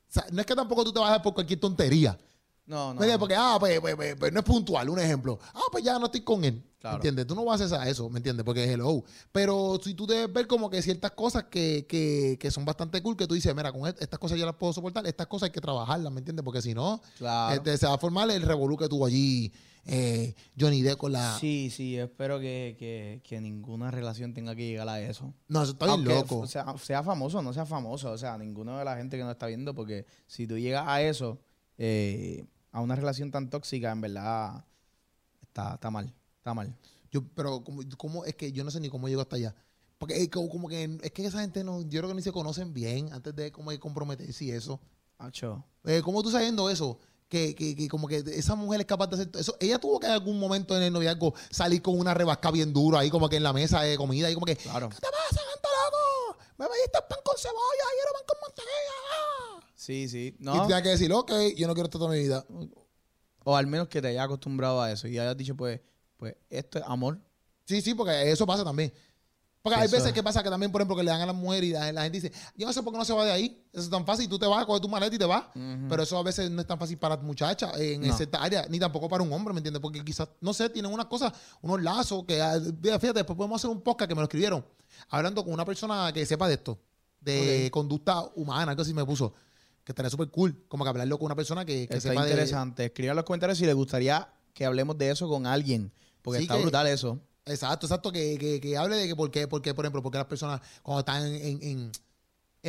[0.09, 2.19] o sea, no es que tampoco tú te vas a dar por cualquier tontería.
[2.67, 3.01] No, ¿Me no.
[3.03, 3.19] entiendes?
[3.19, 5.39] Porque, ah, pues, pues, pues, pues, no es puntual, un ejemplo.
[5.53, 6.63] Ah, pues ya no estoy con él.
[6.79, 6.95] Claro.
[6.95, 7.27] ¿Me entiendes?
[7.27, 8.45] Tú no vas a hacer eso, ¿me entiendes?
[8.45, 9.03] Porque es hello.
[9.33, 13.17] Pero si tú debes ver como que ciertas cosas que, que, que son bastante cool,
[13.17, 15.53] que tú dices, mira, con est- estas cosas ya las puedo soportar, estas cosas hay
[15.53, 16.45] que trabajarlas, ¿me entiendes?
[16.45, 17.55] Porque si no, Claro.
[17.55, 19.53] este, se va a formar el revolú que tuvo allí
[19.87, 21.39] eh, Johnny Depp con la...
[21.39, 25.35] Sí, sí, yo espero que, que, que ninguna relación tenga que llegar a eso.
[25.49, 26.47] No, eso está bien Aunque loco.
[26.47, 29.33] Sea, sea famoso o no sea famoso, o sea, ninguno de la gente que nos
[29.33, 31.41] está viendo, porque si tú llegas a eso,
[31.79, 32.45] eh,
[32.75, 34.65] a una relación tan tóxica, en verdad,
[35.43, 36.75] está, está mal, está mal.
[37.13, 38.25] Yo, pero como, ¿cómo?
[38.25, 39.55] es que yo no sé ni cómo llego hasta allá.
[39.97, 42.33] Porque es como, como que es que esa gente no, yo creo que ni se
[42.33, 44.81] conocen bien antes de como de comprometerse y eso.
[45.19, 45.65] Acho.
[45.85, 46.99] Eh, ¿Cómo tú sabiendo eso?
[47.29, 49.57] Que, que, que como que esa mujer es capaz de hacer eso.
[49.61, 52.99] Ella tuvo que en algún momento en el noviazgo salir con una rebasca bien duro
[52.99, 54.89] ahí como que en la mesa de comida y como que, Claro.
[54.89, 56.39] ¿qué te pasa, gente loco?
[56.59, 59.54] Me pediste pan con cebolla y era pan con mantequilla.
[59.85, 60.35] Sí, sí.
[60.39, 62.45] Y tú No, tienes que decir, ok, yo no quiero esto toda mi vida.
[63.45, 65.81] o al menos que te hayas acostumbrado a eso y hayas dicho, pues,
[66.17, 67.19] pues esto es amor.
[67.67, 68.93] Sí, sí, porque eso pasa también.
[69.61, 70.13] Porque hay Eso veces es.
[70.15, 72.03] que pasa que también, por ejemplo, que le dan a la mujer y la, la
[72.03, 73.65] gente dice, yo no sé por qué no se va de ahí.
[73.73, 74.29] Eso es tan fácil.
[74.29, 75.45] Tú te vas, coges tu maleta y te vas.
[75.89, 78.15] Pero eso a veces no es tan fácil para muchachas en No.
[78.15, 79.81] cierta área, ni tampoco para un hombre, ¿me entiendes?
[79.81, 81.33] Porque quizás, no sé, tienen unas cosas,
[81.63, 84.65] unos lazos que, ah, fíjate, después podemos hacer un podcast que me lo escribieron,
[85.09, 86.79] hablando con una persona que sepa de esto,
[87.21, 89.33] de conducta humana, algo así me puso,
[89.85, 92.31] que estaría súper cool, como que hablarlo con una persona que, que sepa de...
[92.31, 92.87] interesante.
[92.87, 96.45] Escriban en los comentarios si les gustaría que hablemos de eso con alguien, porque Sí,
[96.45, 97.21] está que- brutal eso.
[97.47, 100.17] Exacto, exacto, que, que, que hable de que por qué, por qué, por ejemplo, porque
[100.17, 101.93] las personas cuando están en, en,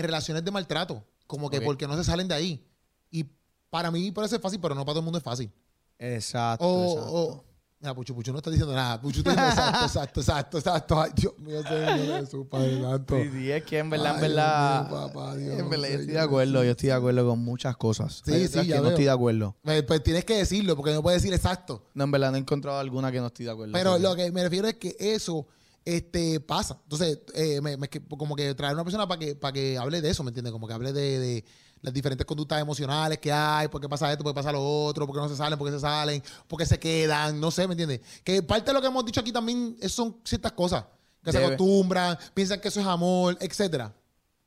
[0.04, 2.68] relaciones de maltrato, como que porque no se salen de ahí.
[3.10, 3.26] Y
[3.70, 5.50] para mí ser fácil, pero no para todo el mundo es fácil.
[5.98, 6.66] Exacto.
[6.66, 7.14] O, exacto.
[7.14, 7.46] o-
[7.80, 9.00] mira, Puchu Puchu no está diciendo nada.
[9.02, 11.02] Puchu exacto, exacto, exacto, exacto.
[11.02, 13.16] Ay, Dios mío, Señor Jesús, Padre Santo.
[13.22, 15.94] Sí, sí, es que en verdad, en verdad, Dios mío, papá, Dios, en verdad, yo
[16.00, 18.22] estoy de acuerdo, yo estoy de acuerdo con muchas cosas.
[18.26, 18.90] Sí, Hay sí, ya que no veo.
[18.92, 19.56] estoy de acuerdo.
[19.64, 21.84] Pues, pues tienes que decirlo, porque no puedes decir exacto.
[21.94, 23.74] No, en verdad, no he encontrado alguna que no estoy de acuerdo.
[23.74, 25.48] Pero lo que me refiero es que eso
[25.84, 26.80] este, pasa.
[26.84, 30.02] Entonces, eh, me- me- que- como que traer una persona para que, para que hable
[30.02, 30.52] de eso, ¿me entiendes?
[30.52, 31.46] Como que hable de, de
[31.82, 35.06] las diferentes conductas emocionales que hay, por qué pasa esto, por qué pasa lo otro,
[35.06, 37.68] por qué no se salen, por qué se salen, por qué se quedan, no sé,
[37.68, 38.02] ¿me entiendes?
[38.24, 40.86] Que parte de lo que hemos dicho aquí también son ciertas cosas.
[41.24, 43.92] Que se acostumbran, piensan que eso es amor, etcétera.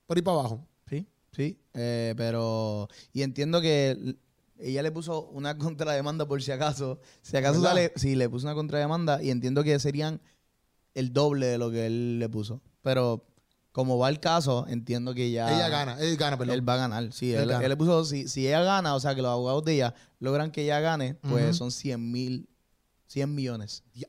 [0.06, 0.64] Por ahí para abajo.
[0.88, 1.58] Sí, sí.
[1.74, 2.88] eh, pero.
[3.12, 4.16] Y entiendo que
[4.60, 7.00] ella le puso una contrademanda por si acaso.
[7.20, 7.70] Si acaso ¿Verdad?
[7.70, 7.92] sale.
[7.96, 10.20] Sí, le puso una contrademanda y entiendo que serían
[10.94, 12.60] el doble de lo que él le puso.
[12.82, 13.24] pero
[13.78, 15.54] como va el caso, entiendo que ya.
[15.54, 16.54] Ella gana, él gana, perdón.
[16.56, 17.32] Él va a ganar, sí.
[17.32, 17.64] Él Él, gana.
[17.64, 20.50] él le puso, si, si ella gana, o sea, que los abogados de ella logran
[20.50, 22.48] que ella gane, pues son 100 mil,
[23.06, 23.84] 100 millones.
[23.94, 24.08] Dia-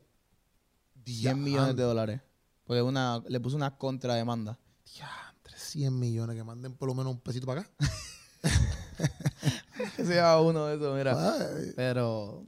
[1.05, 2.19] 100 millones de dólares.
[2.63, 4.57] Porque una, le puso una contrademanda.
[4.95, 7.69] Diantre, 100 millones que manden por lo menos un pesito para acá.
[9.95, 11.35] Que sea uno de esos, mira.
[11.35, 12.43] Ay, Pero,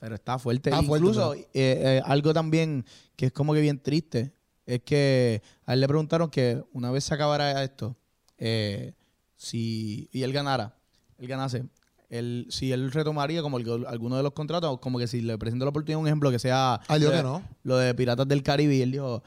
[0.00, 0.70] pero está fuerte.
[0.70, 2.84] Está fuerte, Incluso, eh, eh, algo también
[3.16, 4.34] que es como que bien triste,
[4.66, 7.96] es que a él le preguntaron que una vez se acabara esto,
[8.38, 8.94] eh,
[9.36, 10.76] si, y él ganara,
[11.18, 11.64] él ganase,
[12.08, 15.64] él, si él retomaría como el- alguno de los contratos, como que si le presento
[15.64, 17.42] la oportunidad, un ejemplo que sea Ah, lo de- que no.
[17.62, 19.22] lo de Piratas del Caribe, y él dijo,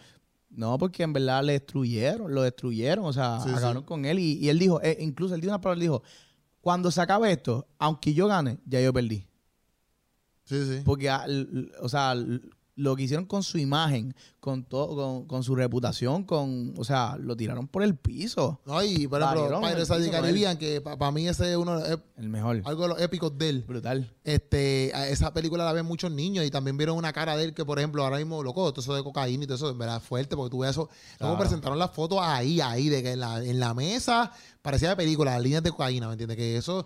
[0.50, 4.18] no, porque en verdad le destruyeron, lo destruyeron, o sea, Sí, acabaron con él.
[4.20, 6.04] Y, y él dijo, eh, incluso él dijo una palabra, él dijo,
[6.62, 9.28] cuando se acabe esto, aunque yo gane, ya yo perdí.
[10.46, 10.82] Sí, sí.
[10.86, 11.26] Porque, ah,
[11.82, 12.16] o sea,
[12.78, 17.18] lo que hicieron con su imagen, con todo, con, con su reputación, con, o sea,
[17.20, 18.62] lo tiraron por el piso.
[18.68, 22.30] No, y por ejemplo, Pirates of Caribbean, que para mí ese es uno, es El
[22.30, 22.62] mejor.
[22.66, 23.66] algo de los épicos de él.
[23.68, 24.14] Brutal.
[24.24, 27.66] Este, esa película la ven muchos niños y también vieron una cara de él que,
[27.66, 30.36] por ejemplo, ahora mismo, loco, todo eso de cocaína y todo eso, en verdad, fuerte,
[30.36, 30.82] porque tú ves eso.
[31.20, 31.38] Luego Claro.
[31.40, 35.32] presentaron las fotos ahí, ahí, de que en la, en la mesa parecía de película,
[35.32, 36.38] las líneas de cocaína, ¿me entiendes?
[36.38, 36.86] Que eso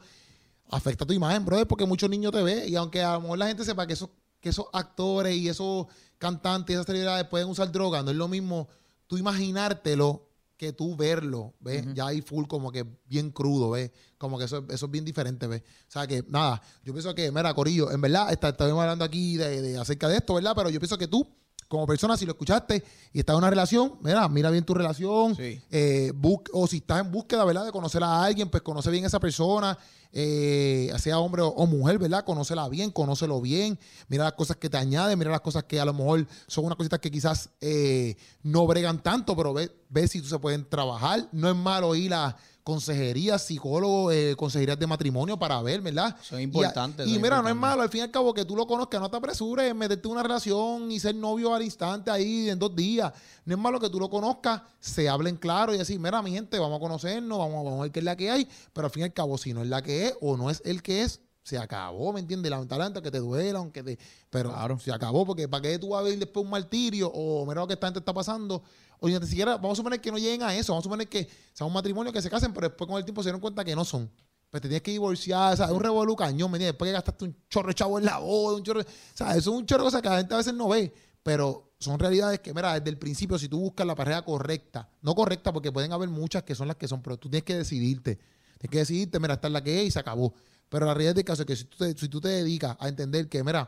[0.70, 3.38] afecta a tu imagen, brother, porque muchos niños te ven y aunque a lo mejor
[3.40, 4.10] la gente sepa que esos,
[4.42, 5.88] que esos actores y esos
[6.18, 8.68] cantantes y esas celebridades pueden usar droga, no es lo mismo
[9.08, 11.86] tú imaginártelo que tú verlo, ¿ves?
[11.96, 13.92] Ya hay full como que bien crudo, ¿ves?
[14.20, 15.64] Como que eso, eso es bien diferente, ¿ves?
[15.88, 19.38] O sea que, nada, yo pienso que, mira, Corillo, en verdad, está, estamos hablando aquí
[19.38, 20.54] de, de acerca de esto, ¿verdad?
[20.56, 21.28] Pero yo pienso que tú,
[21.72, 25.36] como persona, si lo escuchaste y estás en una relación, mira, mira bien tu relación,
[25.38, 25.62] Sí.
[25.72, 27.64] eh, bus- o si estás en búsqueda, ¿verdad?
[27.66, 29.78] De conocer a alguien, pues conoce bien a esa persona,
[30.12, 32.26] eh, sea hombre o, o mujer, ¿verdad?
[32.26, 35.86] Conócela bien, conócelo bien, mira las cosas que te añaden, mira las cosas que a
[35.86, 40.22] lo mejor son unas cositas que quizás eh, no bregan tanto, pero ve, ve si
[40.22, 41.30] tú se pueden trabajar.
[41.32, 46.16] No es malo ir a consejería, psicólogo, eh, consejerías de matrimonio para ver, ¿verdad?
[46.22, 47.08] Son Y a- importantes.
[47.08, 49.00] Y, son mira, no es malo, al fin y al cabo, que tú lo conozcas,
[49.02, 52.58] no te apresures en meterte en una relación y ser novio al instante ahí en
[52.60, 53.12] dos días.
[53.46, 56.58] No es malo que tú lo conozcas, se hablen claro y decir, mira, mi gente,
[56.60, 59.02] vamos a conocernos, vamos, vamos a ver qué es la que hay, pero al fin
[59.02, 61.22] y al cabo, si no es la que es o no es el que es,
[61.44, 62.52] se acabó, ¿me entiendes?
[62.52, 63.98] Lamentablemente, aunque te duela, aunque te...
[64.30, 64.78] Pero Claro.
[64.78, 67.68] se acabó, porque ¿para qué tú vas a ver después un martirio o mira lo
[67.68, 68.62] que esta gente está pasando?
[69.04, 71.28] O ni siquiera, vamos a suponer que no lleguen a eso, vamos a suponer que
[71.54, 73.76] sea un matrimonio que se casen, pero después con el tiempo se dieron cuenta que
[73.76, 74.08] no son.
[74.52, 76.74] Pues te tienes que divorciar, o sea, es un revolú cañón, ¿me entiendes?
[76.74, 78.86] Después que gastaste un chorro de chavo en la boda, un chorro, o
[79.16, 80.94] sea, eso es un chorro de cosas que la gente a veces no ve,
[81.24, 85.16] pero son realidades que, mira, desde el principio, si tú buscas la pareja correcta, no
[85.16, 88.20] correcta porque pueden haber muchas que son las que son, pero tú tienes que decidirte,
[88.60, 90.32] tienes que decidirte, mira, esta es la que es y se acabó.
[90.70, 92.88] Pero la realidad del caso es que si tú te, si tú te dedicas a
[92.88, 93.68] entender que, mira,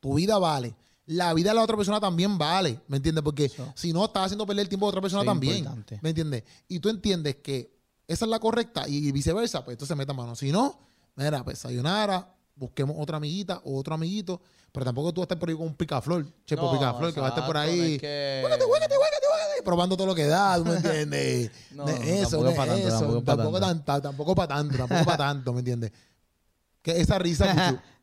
[0.00, 0.74] tu vida vale,
[1.10, 3.24] la vida de la otra persona también vale, ¿me entiendes?
[3.24, 5.98] Porque si no, estás haciendo perder el tiempo de otra persona también, importante.
[6.02, 6.44] ¿me entiendes?
[6.68, 10.36] Y tú entiendes que esa es la correcta y viceversa, pues entonces meta mano.
[10.36, 10.78] Si no,
[11.16, 14.40] mira, pues sayonara, busquemos otra amiguita o otro amiguito,
[14.70, 17.20] pero tampoco tú vas a estar por ahí con un picaflor, chepo No, picaflor, que
[17.20, 18.00] va a estar por ahí
[19.64, 21.50] probando todo lo que da, ¿tú me entiendes?
[21.72, 22.66] No, No es eso, tampoco no es pa'
[23.60, 25.92] tanto, tampoco para tanto, tampoco para tanto, ¿me entiendes?
[26.82, 27.82] Que esa risa,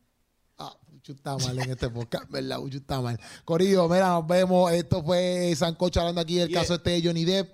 [1.07, 2.57] Puchu está mal en este podcast, ¿verdad?
[2.57, 3.19] Puchu está mal.
[3.45, 4.71] Corillo, mira, nos vemos.
[4.73, 6.59] Esto fue Sancocho hablando aquí del Yeah.
[6.59, 7.53] caso este de Johnny Depp.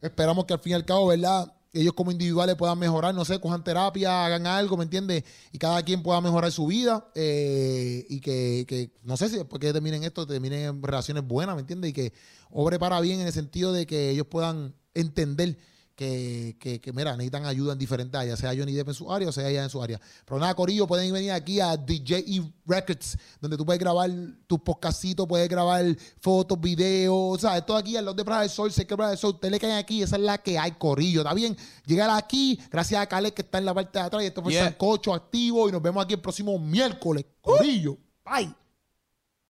[0.00, 1.52] Esperamos que al fin y al cabo, ¿verdad?
[1.72, 5.24] Ellos como individuales puedan mejorar, no sé, cojan terapia, hagan algo, ¿me entiendes?
[5.52, 9.60] Y cada quien pueda mejorar su vida eh, y que, que, no sé si después
[9.60, 11.90] que terminen esto, terminen en relaciones buenas, ¿me entiendes?
[11.90, 12.12] Y que
[12.50, 15.58] obre para bien en el sentido de que ellos puedan entender
[16.00, 19.28] que, que, que, mira, necesitan ayuda en diferentes áreas, sea Johnny Depp en su área
[19.28, 20.00] o sea ella en su área.
[20.24, 24.10] Pero nada, Corillo, pueden venir aquí a DJE Records, donde tú puedes grabar
[24.46, 25.84] tus podcastitos, puedes grabar
[26.18, 29.10] fotos, videos, o sea, esto aquí al lado de Praja del Sol, sé que Praja
[29.10, 31.54] del Sol, ustedes le caen aquí, esa es la que hay, Corillo, ¿está bien?
[31.84, 34.54] Llegar aquí, gracias a Caleb que está en la parte de atrás, y esto fue
[34.54, 34.64] Yeah.
[34.64, 37.98] Sancocho activo, y nos vemos aquí el próximo miércoles, Corillo.
[38.24, 38.59] Bye.